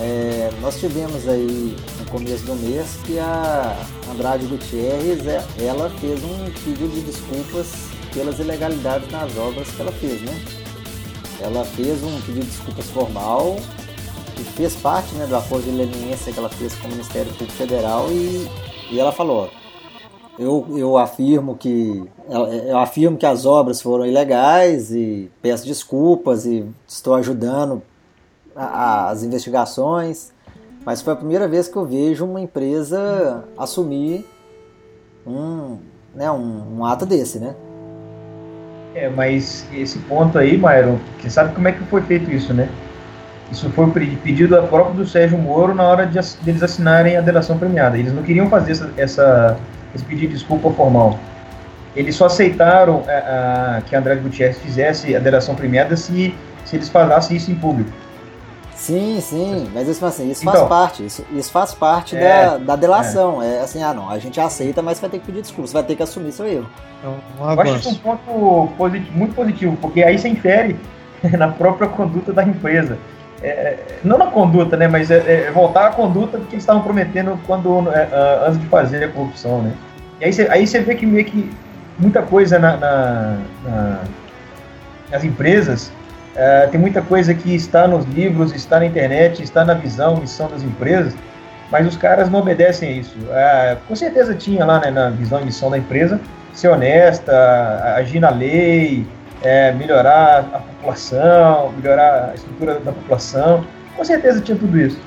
É, 0.00 0.50
nós 0.60 0.78
tivemos 0.78 1.26
aí 1.28 1.76
no 1.98 2.06
começo 2.10 2.44
do 2.44 2.54
mês 2.54 2.98
que 3.04 3.18
a 3.18 3.76
Andrade 4.12 4.46
Gutierrez 4.46 5.26
é, 5.26 5.44
ela 5.58 5.90
fez 5.90 6.22
um 6.22 6.44
pedido 6.64 6.88
de 6.94 7.00
desculpas 7.00 7.72
pelas 8.12 8.38
ilegalidades 8.38 9.10
nas 9.10 9.36
obras 9.36 9.68
que 9.68 9.80
ela 9.80 9.92
fez, 9.92 10.20
né? 10.22 10.40
Ela 11.40 11.64
fez 11.64 12.02
um 12.02 12.20
pedido 12.20 12.44
de 12.44 12.50
desculpas 12.50 12.86
formal 12.90 13.56
que 14.36 14.44
fez 14.44 14.76
parte 14.76 15.14
né, 15.16 15.26
do 15.26 15.36
acordo 15.36 15.64
de 15.64 15.76
leniência 15.76 16.32
que 16.32 16.38
ela 16.38 16.48
fez 16.48 16.72
com 16.74 16.86
o 16.86 16.90
Ministério 16.92 17.32
Público 17.32 17.52
Federal 17.52 18.08
e, 18.10 18.48
e 18.90 19.00
ela 19.00 19.10
falou, 19.10 19.50
eu, 20.38 20.64
eu 20.76 20.96
afirmo 20.96 21.56
que 21.56 22.04
eu 22.28 22.78
afirmo 22.78 23.16
que 23.16 23.24
as 23.24 23.46
obras 23.46 23.80
foram 23.80 24.04
ilegais 24.04 24.92
e 24.92 25.30
peço 25.40 25.66
desculpas 25.66 26.44
e 26.44 26.66
estou 26.86 27.14
ajudando 27.14 27.82
a, 28.54 29.08
as 29.08 29.22
investigações, 29.22 30.32
mas 30.84 31.00
foi 31.00 31.12
a 31.12 31.16
primeira 31.16 31.48
vez 31.48 31.68
que 31.68 31.76
eu 31.76 31.86
vejo 31.86 32.24
uma 32.24 32.40
empresa 32.40 33.44
assumir 33.56 34.26
um, 35.26 35.78
né, 36.14 36.30
um, 36.30 36.78
um 36.78 36.84
ato 36.84 37.06
desse, 37.06 37.38
né? 37.38 37.54
É, 38.94 39.08
mas 39.08 39.66
esse 39.72 39.98
ponto 40.00 40.38
aí, 40.38 40.56
Myron, 40.56 40.98
você 41.20 41.30
sabe 41.30 41.54
como 41.54 41.68
é 41.68 41.72
que 41.72 41.84
foi 41.84 42.02
feito 42.02 42.30
isso, 42.30 42.52
né? 42.52 42.68
Isso 43.50 43.70
foi 43.70 43.90
pedido 44.22 44.58
a 44.58 44.62
próprio 44.62 44.96
do 44.96 45.06
Sérgio 45.06 45.38
Moro 45.38 45.74
na 45.74 45.84
hora 45.84 46.06
de, 46.06 46.18
de 46.18 46.50
eles 46.50 46.62
assinarem 46.62 47.16
a 47.16 47.20
delação 47.20 47.56
premiada. 47.58 47.96
Eles 47.96 48.12
não 48.12 48.22
queriam 48.22 48.48
fazer 48.50 48.72
essa, 48.72 48.92
essa 48.96 49.58
esse 49.94 50.04
pedido 50.04 50.28
de 50.28 50.34
desculpa 50.34 50.70
formal. 50.70 51.18
Eles 51.96 52.14
só 52.14 52.26
aceitaram 52.26 53.02
a, 53.06 53.10
é, 53.10 53.16
a, 53.16 53.82
que 53.86 53.96
André 53.96 54.16
Gutierrez 54.16 54.58
fizesse 54.58 55.14
a 55.16 55.18
delação 55.18 55.54
premiada 55.54 55.96
se, 55.96 56.34
se 56.64 56.76
eles 56.76 56.88
falassem 56.88 57.36
isso 57.36 57.50
em 57.50 57.54
público. 57.54 57.90
Sim, 58.78 59.20
sim, 59.20 59.68
mas 59.74 59.88
isso, 59.88 60.06
assim, 60.06 60.30
isso 60.30 60.44
faz 60.44 60.56
então, 60.56 60.68
parte, 60.68 61.04
isso, 61.04 61.24
isso 61.32 61.50
faz 61.50 61.74
parte 61.74 62.16
é, 62.16 62.20
da, 62.20 62.58
da 62.58 62.76
delação. 62.76 63.42
É. 63.42 63.56
é. 63.56 63.60
assim, 63.60 63.82
ah 63.82 63.92
não, 63.92 64.08
a 64.08 64.18
gente 64.18 64.40
aceita, 64.40 64.80
mas 64.80 65.00
vai 65.00 65.10
ter 65.10 65.18
que 65.18 65.26
pedir 65.26 65.42
desculpa, 65.42 65.66
você 65.66 65.74
vai 65.74 65.82
ter 65.82 65.96
que 65.96 66.02
assumir 66.02 66.30
seu 66.30 66.46
erro. 66.46 66.66
É 67.02 67.08
um 67.08 67.50
Eu 67.50 67.60
acho 67.60 67.76
isso 67.76 67.90
um 67.90 67.94
ponto 67.96 68.72
positivo, 68.78 69.18
muito 69.18 69.34
positivo, 69.34 69.76
porque 69.80 70.02
aí 70.04 70.16
você 70.16 70.28
infere 70.28 70.76
na 71.36 71.48
própria 71.48 71.88
conduta 71.88 72.32
da 72.32 72.44
empresa. 72.44 72.96
É, 73.42 73.78
não 74.04 74.16
na 74.16 74.26
conduta, 74.26 74.76
né, 74.76 74.86
mas 74.86 75.10
é, 75.10 75.46
é 75.46 75.50
voltar 75.50 75.86
à 75.88 75.90
conduta 75.90 76.38
que 76.38 76.54
eles 76.54 76.62
estavam 76.62 76.82
prometendo 76.82 77.38
quando 77.46 77.88
é, 77.90 78.08
antes 78.46 78.60
de 78.60 78.66
fazer 78.66 79.02
a 79.04 79.08
corrupção, 79.08 79.60
né. 79.60 79.72
E 80.20 80.24
aí 80.24 80.32
você, 80.32 80.48
aí 80.50 80.66
você 80.66 80.80
vê 80.80 80.94
que 80.94 81.04
meio 81.04 81.24
que 81.24 81.50
muita 81.98 82.22
coisa 82.22 82.58
na, 82.58 82.76
na, 82.76 83.38
na 83.64 84.00
nas 85.10 85.24
empresas 85.24 85.90
é, 86.38 86.68
tem 86.68 86.80
muita 86.80 87.02
coisa 87.02 87.34
que 87.34 87.54
está 87.54 87.88
nos 87.88 88.04
livros, 88.06 88.54
está 88.54 88.78
na 88.78 88.86
internet, 88.86 89.42
está 89.42 89.64
na 89.64 89.74
visão, 89.74 90.16
missão 90.16 90.48
das 90.48 90.62
empresas, 90.62 91.12
mas 91.70 91.86
os 91.86 91.96
caras 91.96 92.30
não 92.30 92.38
obedecem 92.38 92.90
a 92.90 92.92
isso. 92.92 93.16
É, 93.32 93.76
com 93.88 93.96
certeza 93.96 94.34
tinha 94.34 94.64
lá 94.64 94.78
né, 94.80 94.90
na 94.90 95.10
visão 95.10 95.40
e 95.40 95.44
missão 95.44 95.68
da 95.70 95.78
empresa 95.78 96.20
ser 96.52 96.68
honesta, 96.68 97.94
agir 97.96 98.20
na 98.20 98.30
lei, 98.30 99.04
é, 99.42 99.72
melhorar 99.72 100.48
a 100.52 100.58
população, 100.60 101.72
melhorar 101.72 102.30
a 102.30 102.34
estrutura 102.34 102.74
da 102.80 102.92
população. 102.92 103.64
Com 103.96 104.04
certeza 104.04 104.40
tinha 104.40 104.56
tudo 104.56 104.78
isso. 104.78 105.00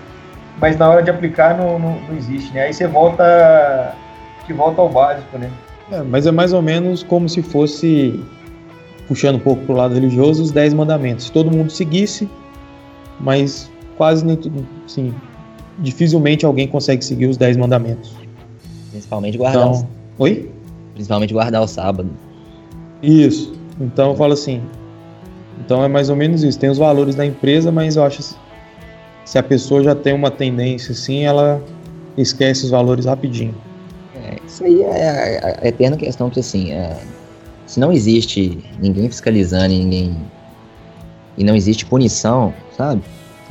Mas 0.60 0.78
na 0.78 0.90
hora 0.90 1.02
de 1.02 1.10
aplicar 1.10 1.58
não, 1.58 1.80
não, 1.80 1.96
não 2.02 2.16
existe, 2.16 2.54
né? 2.54 2.64
Aí 2.64 2.74
você 2.74 2.88
volta, 2.88 3.96
que 4.46 4.54
volta 4.54 4.82
ao 4.82 4.90
básico, 4.90 5.38
né? 5.38 5.50
É, 5.92 6.02
mas 6.02 6.26
é 6.26 6.32
mais 6.32 6.54
ou 6.54 6.62
menos 6.62 7.04
como 7.04 7.28
se 7.28 7.42
fosse 7.42 8.20
puxando 9.08 9.36
um 9.36 9.40
pouco 9.40 9.66
para 9.66 9.74
o 9.74 9.78
lado 9.78 9.94
religioso, 9.94 10.42
os 10.42 10.52
dez 10.52 10.74
mandamentos. 10.74 11.26
Se 11.26 11.32
todo 11.32 11.52
mundo 11.52 11.70
seguisse, 11.70 12.30
mas 13.20 13.70
quase 13.98 14.26
nem 14.26 14.38
tudo, 14.38 14.66
sim, 14.88 15.14
dificilmente 15.80 16.46
alguém 16.46 16.68
consegue 16.68 17.04
seguir 17.04 17.26
os 17.26 17.36
dez 17.36 17.58
mandamentos. 17.58 18.14
Principalmente 18.90 19.38
guardar. 19.38 19.68
Então, 19.68 19.88
o... 20.18 20.24
Oi? 20.24 20.50
Principalmente 20.94 21.34
guardar 21.34 21.62
o 21.62 21.68
sábado. 21.68 22.10
Isso. 23.04 23.54
Então 23.80 24.12
eu 24.12 24.16
falo 24.16 24.34
assim. 24.34 24.62
Então 25.60 25.84
é 25.84 25.88
mais 25.88 26.10
ou 26.10 26.16
menos 26.16 26.44
isso. 26.44 26.58
Tem 26.58 26.70
os 26.70 26.78
valores 26.78 27.16
da 27.16 27.26
empresa, 27.26 27.72
mas 27.72 27.96
eu 27.96 28.04
acho 28.04 28.36
se 29.26 29.38
a 29.38 29.44
pessoa 29.44 29.84
já 29.84 29.96
tem 29.96 30.14
uma 30.14 30.32
tendência 30.32 30.92
assim, 30.92 31.24
ela 31.24 31.62
esquece 32.18 32.66
os 32.66 32.72
valores 32.72 33.06
rapidinho. 33.06 33.56
É, 34.24 34.38
isso 34.46 34.64
aí 34.64 34.82
é 34.82 35.40
a, 35.44 35.66
a 35.66 35.68
eterna 35.68 35.98
questão 35.98 36.30
que 36.30 36.40
assim, 36.40 36.72
é, 36.72 36.98
se 37.66 37.80
não 37.80 37.92
existe 37.92 38.60
ninguém 38.80 39.10
fiscalizando 39.10 39.70
ninguém 39.70 40.16
e 41.38 41.44
não 41.44 41.56
existe 41.56 41.86
punição, 41.86 42.54
sabe? 42.78 43.02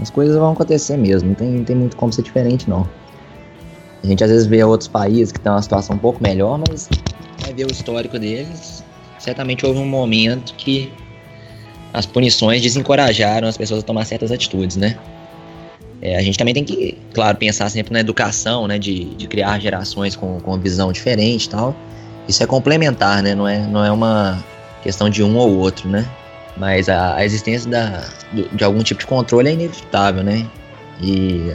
As 0.01 0.11
coisas 0.11 0.37
vão 0.37 0.53
acontecer 0.53 0.97
mesmo, 0.97 1.31
não 1.31 1.35
tem, 1.35 1.49
não 1.49 1.65
tem 1.65 1.77
muito 1.77 1.97
como 1.97 2.13
ser 2.13 2.23
diferente 2.23 2.69
não. 2.69 2.89
A 4.03 4.07
gente 4.07 4.23
às 4.25 4.31
vezes 4.31 4.47
vê 4.47 4.63
outros 4.65 4.89
países 4.89 5.31
que 5.31 5.39
estão 5.39 5.55
uma 5.55 5.63
situação 5.63 5.97
um 5.97 5.99
pouco 5.99 6.23
melhor, 6.23 6.59
mas 6.59 6.89
vai 7.41 7.53
ver 7.53 7.67
o 7.67 7.73
histórico 7.73 8.19
deles, 8.19 8.83
certamente 9.19 9.67
houve 9.67 9.79
um 9.79 9.87
momento 9.87 10.55
que 10.55 10.93
as 11.93 12.07
punições 12.07 12.63
desencorajaram 12.63 13.49
as 13.49 13.57
pessoas 13.57 13.83
a 13.83 13.87
tomar 13.87 14.05
certas 14.05 14.31
atitudes, 14.31 14.77
né? 14.77 14.97
É, 16.03 16.17
a 16.17 16.23
gente 16.23 16.39
também 16.39 16.55
tem 16.55 16.65
que, 16.65 16.97
claro, 17.13 17.37
pensar 17.37 17.69
sempre 17.69 17.93
na 17.93 18.01
educação, 18.01 18.67
né? 18.67 18.79
De, 18.79 19.05
de 19.17 19.27
criar 19.27 19.59
gerações 19.59 20.17
com, 20.17 20.41
com 20.41 20.53
uma 20.53 20.59
visão 20.59 20.93
diferente 20.93 21.45
e 21.45 21.51
tal 21.51 21.77
isso 22.31 22.43
é 22.43 22.47
complementar, 22.47 23.23
né? 23.23 23.35
Não 23.35 23.47
é, 23.47 23.59
não 23.59 23.85
é 23.85 23.91
uma 23.91 24.43
questão 24.83 25.11
de 25.11 25.23
um 25.23 25.37
ou 25.37 25.59
outro, 25.59 25.89
né? 25.89 26.07
Mas 26.57 26.89
a, 26.89 27.17
a 27.17 27.25
existência 27.25 27.71
da, 27.71 28.05
de 28.53 28.65
algum 28.65 28.83
tipo 28.83 29.01
de 29.01 29.07
controle 29.07 29.49
é 29.49 29.53
inevitável, 29.53 30.23
né? 30.23 30.47
E 31.01 31.53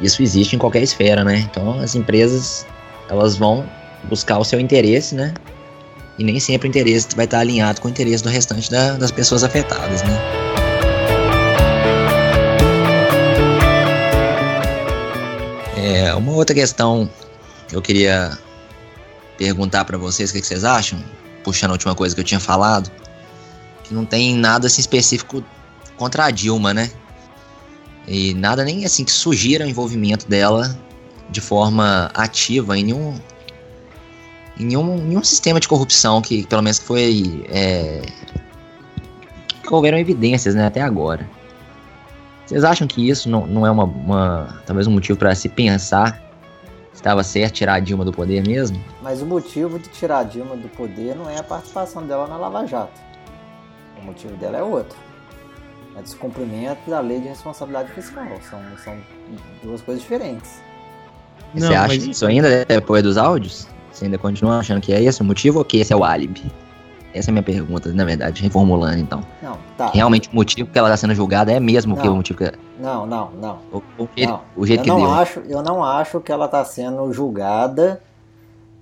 isso 0.00 0.22
existe 0.22 0.56
em 0.56 0.58
qualquer 0.58 0.82
esfera, 0.82 1.22
né? 1.22 1.46
Então 1.50 1.78
as 1.78 1.94
empresas 1.94 2.66
elas 3.08 3.36
vão 3.36 3.64
buscar 4.04 4.38
o 4.38 4.44
seu 4.44 4.58
interesse, 4.58 5.14
né? 5.14 5.34
E 6.18 6.24
nem 6.24 6.38
sempre 6.40 6.68
o 6.68 6.70
interesse 6.70 7.08
vai 7.14 7.24
estar 7.24 7.40
alinhado 7.40 7.80
com 7.80 7.88
o 7.88 7.90
interesse 7.90 8.22
do 8.22 8.28
restante 8.28 8.70
da, 8.70 8.92
das 8.94 9.10
pessoas 9.10 9.42
afetadas, 9.42 10.02
né? 10.02 10.39
É, 15.90 16.14
uma 16.14 16.30
outra 16.30 16.54
questão 16.54 17.10
que 17.66 17.74
eu 17.74 17.82
queria 17.82 18.38
perguntar 19.36 19.84
para 19.84 19.98
vocês 19.98 20.30
o 20.30 20.32
que, 20.32 20.40
que, 20.40 20.46
vocês 20.46 20.62
acham, 20.62 21.02
puxando 21.42 21.70
a 21.70 21.72
última 21.72 21.96
coisa 21.96 22.14
que 22.14 22.20
eu 22.20 22.24
tinha 22.24 22.38
falado, 22.38 22.88
que 23.82 23.92
não 23.92 24.04
tem 24.04 24.36
nada 24.36 24.68
assim 24.68 24.80
específico 24.80 25.42
contra 25.96 26.26
a 26.26 26.30
Dilma, 26.30 26.72
né? 26.72 26.92
E 28.06 28.34
nada 28.34 28.64
nem 28.64 28.84
assim 28.84 29.04
que 29.04 29.10
sugira 29.10 29.64
o 29.64 29.68
envolvimento 29.68 30.28
dela 30.28 30.78
de 31.28 31.40
forma 31.40 32.08
ativa 32.14 32.78
em 32.78 32.84
nenhum, 32.84 33.20
em 34.60 34.66
nenhum, 34.66 34.96
nenhum 34.96 35.24
sistema 35.24 35.58
de 35.58 35.66
corrupção 35.66 36.22
que 36.22 36.46
pelo 36.46 36.62
menos 36.62 36.78
foi 36.78 37.44
é, 37.50 38.00
que 39.60 39.74
houveram 39.74 39.98
evidências 39.98 40.54
né, 40.54 40.66
até 40.66 40.82
agora. 40.82 41.28
Vocês 42.50 42.64
acham 42.64 42.84
que 42.84 43.08
isso 43.08 43.30
não, 43.30 43.46
não 43.46 43.64
é 43.64 43.70
uma, 43.70 43.84
uma 43.84 44.60
talvez 44.66 44.88
um 44.88 44.90
motivo 44.90 45.16
para 45.16 45.32
se 45.36 45.48
pensar 45.48 46.20
estava 46.92 47.22
certo 47.22 47.54
tirar 47.54 47.74
a 47.74 47.78
Dilma 47.78 48.04
do 48.04 48.10
poder 48.10 48.44
mesmo? 48.44 48.82
Mas 49.00 49.22
o 49.22 49.24
motivo 49.24 49.78
de 49.78 49.88
tirar 49.88 50.18
a 50.18 50.22
Dilma 50.24 50.56
do 50.56 50.68
poder 50.70 51.14
não 51.14 51.30
é 51.30 51.38
a 51.38 51.44
participação 51.44 52.04
dela 52.04 52.26
na 52.26 52.36
Lava 52.36 52.66
Jato. 52.66 53.00
O 54.02 54.04
motivo 54.04 54.36
dela 54.36 54.58
é 54.58 54.62
outro. 54.64 54.98
É 55.96 56.02
descumprimento 56.02 56.90
da 56.90 56.98
lei 56.98 57.20
de 57.20 57.28
responsabilidade 57.28 57.92
fiscal. 57.92 58.26
São, 58.42 58.60
são 58.84 58.98
duas 59.62 59.80
coisas 59.82 60.02
diferentes. 60.02 60.60
Não, 61.54 61.68
Você 61.68 61.74
acha 61.74 61.94
mas... 61.94 62.04
isso 62.04 62.26
ainda 62.26 62.64
depois 62.64 63.04
dos 63.04 63.16
áudios? 63.16 63.68
Você 63.92 64.06
ainda 64.06 64.18
continua 64.18 64.58
achando 64.58 64.80
que 64.80 64.92
é 64.92 65.00
esse 65.00 65.22
o 65.22 65.24
motivo 65.24 65.60
ou 65.60 65.64
que 65.64 65.76
esse 65.76 65.92
é 65.92 65.96
o 65.96 66.02
álibi? 66.02 66.50
Essa 67.12 67.30
é 67.30 67.32
a 67.32 67.32
minha 67.32 67.42
pergunta, 67.42 67.92
na 67.92 68.04
verdade, 68.04 68.42
reformulando 68.42 68.98
então. 68.98 69.20
Não, 69.42 69.58
tá. 69.76 69.90
Realmente 69.92 70.28
o 70.28 70.34
motivo 70.34 70.70
que 70.70 70.78
ela 70.78 70.88
está 70.88 70.96
sendo 70.96 71.14
julgada 71.14 71.52
é 71.52 71.58
mesmo 71.58 71.94
não, 71.94 72.02
que 72.02 72.08
o 72.08 72.14
motivo 72.14 72.38
que. 72.38 72.52
Não, 72.78 73.06
não, 73.06 73.30
não. 73.32 73.58
O, 73.72 73.78
o, 74.02 74.08
não. 74.18 74.40
o 74.56 74.66
jeito 74.66 74.80
eu 74.80 74.84
que 74.84 74.90
não 74.90 75.00
deu. 75.00 75.10
Acho, 75.10 75.40
eu 75.40 75.62
não 75.62 75.84
acho 75.84 76.20
que 76.20 76.30
ela 76.30 76.46
está 76.46 76.64
sendo 76.64 77.12
julgada 77.12 78.00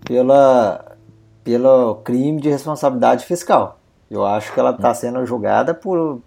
pela, 0.05 0.97
pelo 1.43 1.97
crime 1.97 2.41
de 2.41 2.51
responsabilidade 2.51 3.25
fiscal. 3.25 3.79
Eu 4.11 4.25
acho 4.25 4.53
que 4.53 4.61
ela 4.61 4.71
está 4.71 4.93
sendo 4.95 5.25
julgada 5.25 5.75
por 5.75 6.21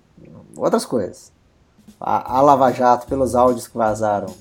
outras 0.56 0.86
coisas. 0.86 1.32
A, 2.00 2.38
a 2.38 2.42
Lava 2.42 2.72
Jato, 2.72 3.08
pelos 3.08 3.36
áudios 3.36 3.68
que 3.68 3.78
vazaram, 3.78 4.34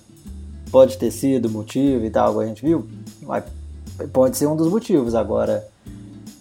pode 0.71 0.97
ter 0.99 1.11
sido 1.11 1.51
motivo 1.51 2.05
e 2.05 2.11
tal, 2.11 2.39
a 2.41 2.47
gente 2.47 2.63
viu, 2.65 2.89
mas 3.23 3.45
pode 4.13 4.37
ser 4.37 4.47
um 4.47 4.57
dos 4.57 4.69
motivos. 4.69 5.15
Agora, 5.15 5.67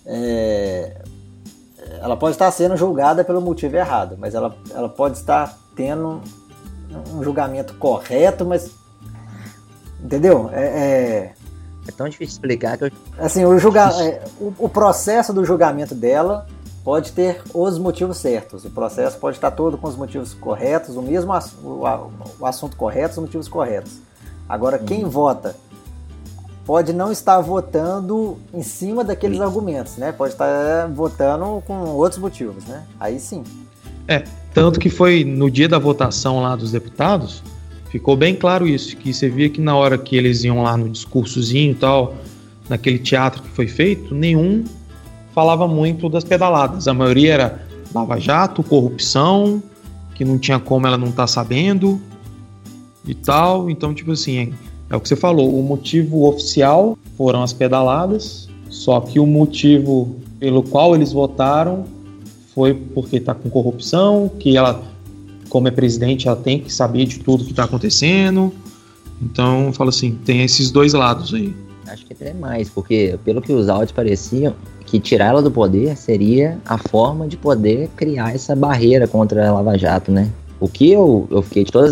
é, 0.05 0.98
ela 2.01 2.15
pode 2.17 2.35
estar 2.35 2.49
sendo 2.51 2.75
julgada 2.75 3.23
pelo 3.23 3.41
motivo 3.41 3.75
errado, 3.75 4.15
mas 4.17 4.33
ela, 4.33 4.55
ela 4.73 4.89
pode 4.89 5.17
estar 5.17 5.57
tendo 5.75 6.21
um 7.13 7.23
julgamento 7.23 7.73
correto, 7.75 8.45
mas. 8.45 8.71
Entendeu? 10.01 10.49
É, 10.53 10.63
é, 10.63 11.33
é 11.87 11.91
tão 11.91 12.07
difícil 12.07 12.33
explicar 12.33 12.77
que 12.77 12.85
eu... 12.85 12.91
Assim, 13.17 13.43
o, 13.43 13.57
julga, 13.59 13.89
é, 14.01 14.23
o, 14.39 14.53
o, 14.57 14.69
processo 14.69 15.33
do 15.33 15.43
julgamento 15.43 15.93
dela 15.93 16.47
pode 16.83 17.11
ter 17.11 17.41
os 17.53 17.77
motivos 17.77 18.17
certos. 18.17 18.63
O 18.63 18.69
processo 18.69 19.17
pode 19.17 19.37
estar 19.37 19.51
todo 19.51 19.77
com 19.77 19.87
os 19.87 19.97
motivos 19.97 20.33
corretos, 20.33 20.95
o 20.95 21.01
mesmo 21.01 21.33
o, 21.63 22.11
o 22.39 22.45
assunto 22.45 22.77
correto, 22.77 23.15
os 23.15 23.19
motivos 23.19 23.47
corretos. 23.47 23.99
Agora, 24.47 24.79
hum. 24.81 24.85
quem 24.85 25.03
vota 25.03 25.55
pode 26.69 26.93
não 26.93 27.11
estar 27.11 27.41
votando 27.41 28.37
em 28.53 28.61
cima 28.61 29.03
daqueles 29.03 29.37
sim. 29.37 29.43
argumentos, 29.43 29.97
né? 29.97 30.11
Pode 30.11 30.33
estar 30.33 30.87
votando 30.93 31.63
com 31.65 31.73
outros 31.95 32.21
motivos, 32.21 32.63
né? 32.65 32.83
Aí 32.99 33.19
sim. 33.19 33.43
É, 34.07 34.23
tanto 34.53 34.79
que 34.79 34.87
foi 34.87 35.23
no 35.23 35.49
dia 35.49 35.67
da 35.67 35.79
votação 35.79 36.43
lá 36.43 36.55
dos 36.55 36.71
deputados, 36.71 37.41
ficou 37.89 38.15
bem 38.15 38.35
claro 38.35 38.67
isso, 38.67 38.95
que 38.97 39.11
você 39.11 39.27
via 39.27 39.49
que 39.49 39.59
na 39.59 39.75
hora 39.75 39.97
que 39.97 40.15
eles 40.15 40.43
iam 40.43 40.61
lá 40.61 40.77
no 40.77 40.87
discursozinho 40.87 41.71
e 41.71 41.75
tal, 41.75 42.13
naquele 42.69 42.99
teatro 42.99 43.41
que 43.41 43.49
foi 43.49 43.67
feito, 43.67 44.13
nenhum 44.13 44.63
falava 45.33 45.67
muito 45.67 46.07
das 46.07 46.23
pedaladas. 46.23 46.87
A 46.87 46.93
maioria 46.93 47.33
era 47.33 47.63
Lava 47.95 48.19
Jato, 48.19 48.61
corrupção, 48.61 49.63
que 50.13 50.23
não 50.23 50.37
tinha 50.37 50.59
como 50.59 50.85
ela 50.85 50.99
não 50.99 51.07
estar 51.07 51.23
tá 51.23 51.27
sabendo 51.27 51.99
e 53.03 53.15
tal. 53.15 53.71
Então, 53.71 53.91
tipo 53.91 54.11
assim, 54.11 54.53
é, 54.89 54.95
o 54.95 54.99
que 54.99 55.07
você 55.07 55.15
falou, 55.15 55.57
o 55.57 55.61
motivo 55.61 56.27
oficial 56.27 56.97
foram 57.17 57.43
as 57.43 57.53
pedaladas, 57.53 58.47
só 58.69 58.99
que 58.99 59.19
o 59.19 59.25
motivo 59.25 60.15
pelo 60.39 60.63
qual 60.63 60.95
eles 60.95 61.11
votaram 61.11 61.85
foi 62.53 62.73
porque 62.73 63.17
está 63.17 63.33
com 63.33 63.49
corrupção, 63.49 64.31
que 64.39 64.57
ela, 64.57 64.83
como 65.49 65.67
é 65.67 65.71
presidente, 65.71 66.27
ela 66.27 66.37
tem 66.37 66.59
que 66.59 66.73
saber 66.73 67.05
de 67.05 67.19
tudo 67.19 67.43
que 67.43 67.51
está 67.51 67.65
acontecendo. 67.65 68.51
Então, 69.21 69.71
falo 69.73 69.89
assim, 69.89 70.17
tem 70.25 70.41
esses 70.43 70.71
dois 70.71 70.93
lados 70.93 71.33
aí. 71.33 71.53
Acho 71.87 72.05
que 72.05 72.13
até 72.13 72.33
mais, 72.33 72.69
porque 72.69 73.17
pelo 73.23 73.41
que 73.41 73.51
os 73.51 73.67
áudios 73.69 73.91
pareciam, 73.91 74.55
que 74.85 74.99
tirar 74.99 75.27
ela 75.27 75.41
do 75.41 75.51
poder 75.51 75.95
seria 75.95 76.57
a 76.65 76.77
forma 76.77 77.27
de 77.27 77.37
poder 77.37 77.89
criar 77.95 78.33
essa 78.33 78.55
barreira 78.55 79.07
contra 79.07 79.47
a 79.47 79.53
Lava 79.53 79.77
Jato, 79.77 80.11
né? 80.11 80.29
O 80.59 80.67
que 80.67 80.91
eu, 80.91 81.27
eu 81.31 81.41
fiquei 81.41 81.63
de 81.63 81.71
todos 81.71 81.91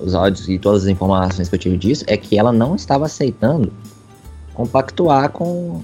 os 0.00 0.14
áudios 0.14 0.48
e 0.48 0.58
todas 0.58 0.82
as 0.82 0.88
informações 0.88 1.48
que 1.48 1.54
eu 1.54 1.58
tive 1.58 1.76
disso 1.76 2.04
é 2.06 2.16
que 2.16 2.36
ela 2.36 2.52
não 2.52 2.74
estava 2.74 3.06
aceitando 3.06 3.72
compactuar 4.54 5.30
com 5.30 5.80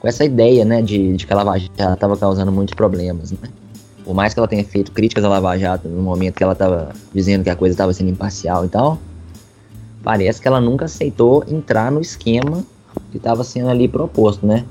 com 0.00 0.06
essa 0.06 0.24
ideia, 0.24 0.64
né, 0.64 0.80
de, 0.80 1.16
de 1.16 1.26
que 1.26 1.32
a 1.32 1.36
Lava 1.36 1.58
Jato 1.58 1.94
estava 1.94 2.16
causando 2.16 2.52
muitos 2.52 2.74
problemas, 2.74 3.32
né? 3.32 3.48
Por 4.04 4.14
mais 4.14 4.32
que 4.32 4.40
ela 4.40 4.48
tenha 4.48 4.64
feito 4.64 4.92
críticas 4.92 5.24
à 5.24 5.28
Lava 5.28 5.58
Jato 5.58 5.88
no 5.88 6.02
momento 6.02 6.36
que 6.36 6.42
ela 6.42 6.52
estava 6.52 6.92
dizendo 7.12 7.44
que 7.44 7.50
a 7.50 7.56
coisa 7.56 7.74
estava 7.74 7.92
sendo 7.92 8.10
imparcial 8.10 8.64
e 8.64 8.68
tal, 8.68 8.98
parece 10.02 10.40
que 10.40 10.48
ela 10.48 10.60
nunca 10.60 10.86
aceitou 10.86 11.44
entrar 11.48 11.90
no 11.90 12.00
esquema 12.00 12.64
que 13.10 13.18
estava 13.18 13.44
sendo 13.44 13.68
ali 13.68 13.86
proposto, 13.86 14.46
né? 14.46 14.64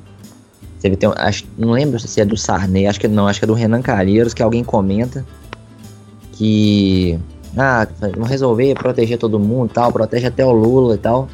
Você 0.80 0.90
tem, 0.96 1.12
acho, 1.16 1.46
não 1.58 1.72
lembro 1.72 2.00
se 2.00 2.22
é 2.22 2.26
do 2.26 2.38
Sarney, 2.38 2.88
acho 2.88 3.00
que 3.00 3.08
não, 3.08 3.28
acho 3.28 3.40
que 3.40 3.46
é 3.46 3.48
do 3.48 3.54
Renan 3.54 3.82
Calheiros, 3.82 4.34
que 4.34 4.42
alguém 4.42 4.64
comenta 4.64 5.26
que 6.38 7.19
ah, 7.58 7.88
vamos 8.00 8.30
resolver 8.30 8.76
proteger 8.76 9.17
todo 9.17 9.39
mundo, 9.39 9.71
tal, 9.73 9.91
protege 9.91 10.28
até 10.28 10.45
o 10.45 10.52
Lula 10.52 10.95
e 10.95 10.97
tal. 10.97 11.28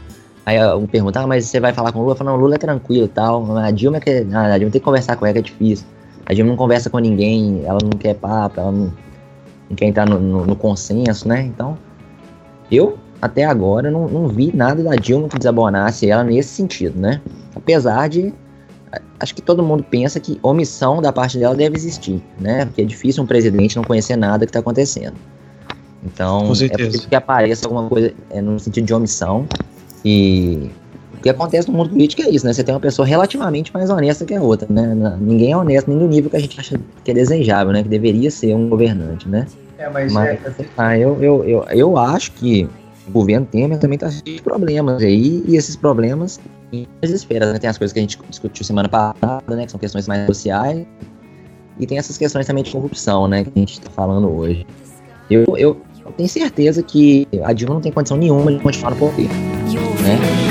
Aí 0.46 0.58
um 0.76 0.86
pergunta, 0.86 1.22
ah, 1.22 1.28
mas 1.28 1.46
você 1.46 1.60
vai 1.60 1.74
falar 1.74 1.92
com 1.92 2.00
o 2.00 2.02
Lula? 2.02 2.14
Eu 2.14 2.18
falo, 2.18 2.30
não, 2.32 2.38
o 2.38 2.42
Lula 2.42 2.56
é 2.56 2.58
tranquilo 2.58 3.06
e 3.06 3.10
tal. 3.10 3.58
A 3.58 3.72
Dilma, 3.72 3.98
é 3.98 4.00
que, 4.00 4.28
ah, 4.34 4.54
a 4.54 4.58
Dilma 4.58 4.72
tem 4.72 4.80
que 4.80 4.86
conversar 4.86 5.16
com 5.16 5.26
ela, 5.26 5.34
que 5.34 5.40
é 5.40 5.42
difícil. 5.42 5.86
A 6.26 6.34
Dilma 6.34 6.52
não 6.52 6.58
conversa 6.58 6.90
com 6.90 7.00
ninguém, 7.00 7.64
ela 7.66 7.80
não 7.82 7.92
quer 7.92 8.16
papo, 8.16 8.60
ela 8.60 8.72
não, 8.72 8.94
não 9.70 9.76
quer 9.76 9.86
entrar 9.86 10.08
no, 10.08 10.20
no, 10.20 10.46
no, 10.46 10.56
consenso, 10.56 11.28
né? 11.28 11.42
Então, 11.42 11.78
eu, 12.72 12.98
até 13.22 13.44
agora, 13.44 13.92
não, 13.92 14.08
não 14.08 14.28
vi 14.30 14.56
nada 14.56 14.82
da 14.82 14.96
Dilma 14.96 15.28
que 15.28 15.38
desabonasse 15.38 16.10
ela 16.10 16.24
nesse 16.24 16.50
sentido, 16.50 17.00
né? 17.00 17.22
Apesar 17.56 18.08
de. 18.08 18.34
Acho 19.24 19.34
que 19.34 19.42
todo 19.42 19.64
mundo 19.64 19.86
pensa 19.90 20.20
que 20.20 20.38
omissão 20.44 21.02
da 21.02 21.14
parte 21.14 21.38
dela 21.38 21.56
deve 21.56 21.78
existir, 21.78 22.22
né? 22.38 22.66
Porque 22.66 22.82
é 22.82 22.86
difícil 22.86 23.24
um 23.24 23.26
presidente 23.26 23.78
não 23.78 23.84
conhecer 23.86 24.18
nada 24.18 24.46
que 24.46 24.50
está 24.50 24.60
acontecendo. 24.60 25.14
Então, 26.04 26.44
é 26.44 26.48
possível 26.48 26.92
que 27.10 27.16
apareça 27.16 27.66
alguma 27.66 27.88
coisa 27.88 28.14
é, 28.30 28.42
no 28.42 28.60
sentido 28.60 28.86
de 28.86 28.94
omissão. 28.94 29.48
E 30.04 30.70
o 31.14 31.22
que 31.22 31.30
acontece 31.30 31.72
no 31.72 31.78
mundo 31.78 31.92
político 31.92 32.22
é 32.22 32.30
isso, 32.30 32.46
né? 32.46 32.52
Você 32.52 32.66
tem 32.66 32.76
uma 32.76 32.82
pessoa 32.82 33.08
relativamente 33.08 33.74
mais 33.74 33.90
honesta 33.90 34.26
que 34.26 34.34
a 34.34 34.42
outra, 34.42 34.68
né? 34.70 34.94
Ninguém 35.22 35.54
é 35.54 35.58
honesto 35.58 35.90
nem 35.90 35.98
no 35.98 36.06
nível 36.10 36.30
que 36.30 36.36
a 36.36 36.42
gente 36.42 36.60
acha 36.60 36.78
que 37.06 37.12
é 37.12 37.14
desejável, 37.14 37.72
né? 37.72 37.82
Que 37.82 37.88
deveria 37.88 38.30
ser 38.30 38.54
um 38.54 38.68
governante, 38.68 39.30
né? 39.30 39.48
É, 39.78 39.90
mas, 39.90 40.12
mas 40.12 40.38
é... 40.60 40.66
ah, 40.78 40.98
eu, 40.98 41.24
eu, 41.24 41.46
eu, 41.46 41.66
eu 41.70 41.98
acho 41.98 42.34
que 42.34 42.68
o 43.08 43.12
governo 43.12 43.46
Temer 43.46 43.78
também 43.80 43.96
está 43.96 44.10
cheio 44.10 44.38
de 44.38 44.42
problemas 44.42 45.02
aí, 45.02 45.44
e 45.48 45.56
esses 45.56 45.76
problemas 45.76 46.40
desesperam, 47.02 47.52
né? 47.52 47.60
Tem 47.60 47.70
as 47.70 47.78
coisas 47.78 47.94
que 47.94 48.00
a 48.00 48.02
gente 48.02 48.18
discutiu 48.30 48.66
semana 48.66 48.90
passada, 48.90 49.56
né? 49.56 49.66
Que 49.66 49.72
são 49.72 49.80
questões 49.80 50.08
mais 50.08 50.26
sociais, 50.26 50.86
e 51.80 51.86
tem 51.86 51.98
essas 51.98 52.18
questões 52.18 52.46
também 52.46 52.64
de 52.64 52.72
corrupção, 52.72 53.28
né? 53.28 53.44
Que 53.44 53.52
a 53.56 53.60
gente 53.60 53.74
está 53.74 53.90
falando 53.90 54.30
hoje. 54.30 54.66
Eu, 55.30 55.46
eu, 55.58 55.82
eu 56.06 56.12
tenho 56.18 56.30
certeza 56.30 56.84
que 56.84 57.28
a 57.44 57.54
Dilma 57.54 57.76
não 57.76 57.82
tem 57.82 57.92
condição 57.92 58.18
nenhuma 58.18 58.52
de 58.52 58.60
continuar 58.60 58.92
no 58.92 58.98
poder 58.98 59.30
né? 60.04 60.43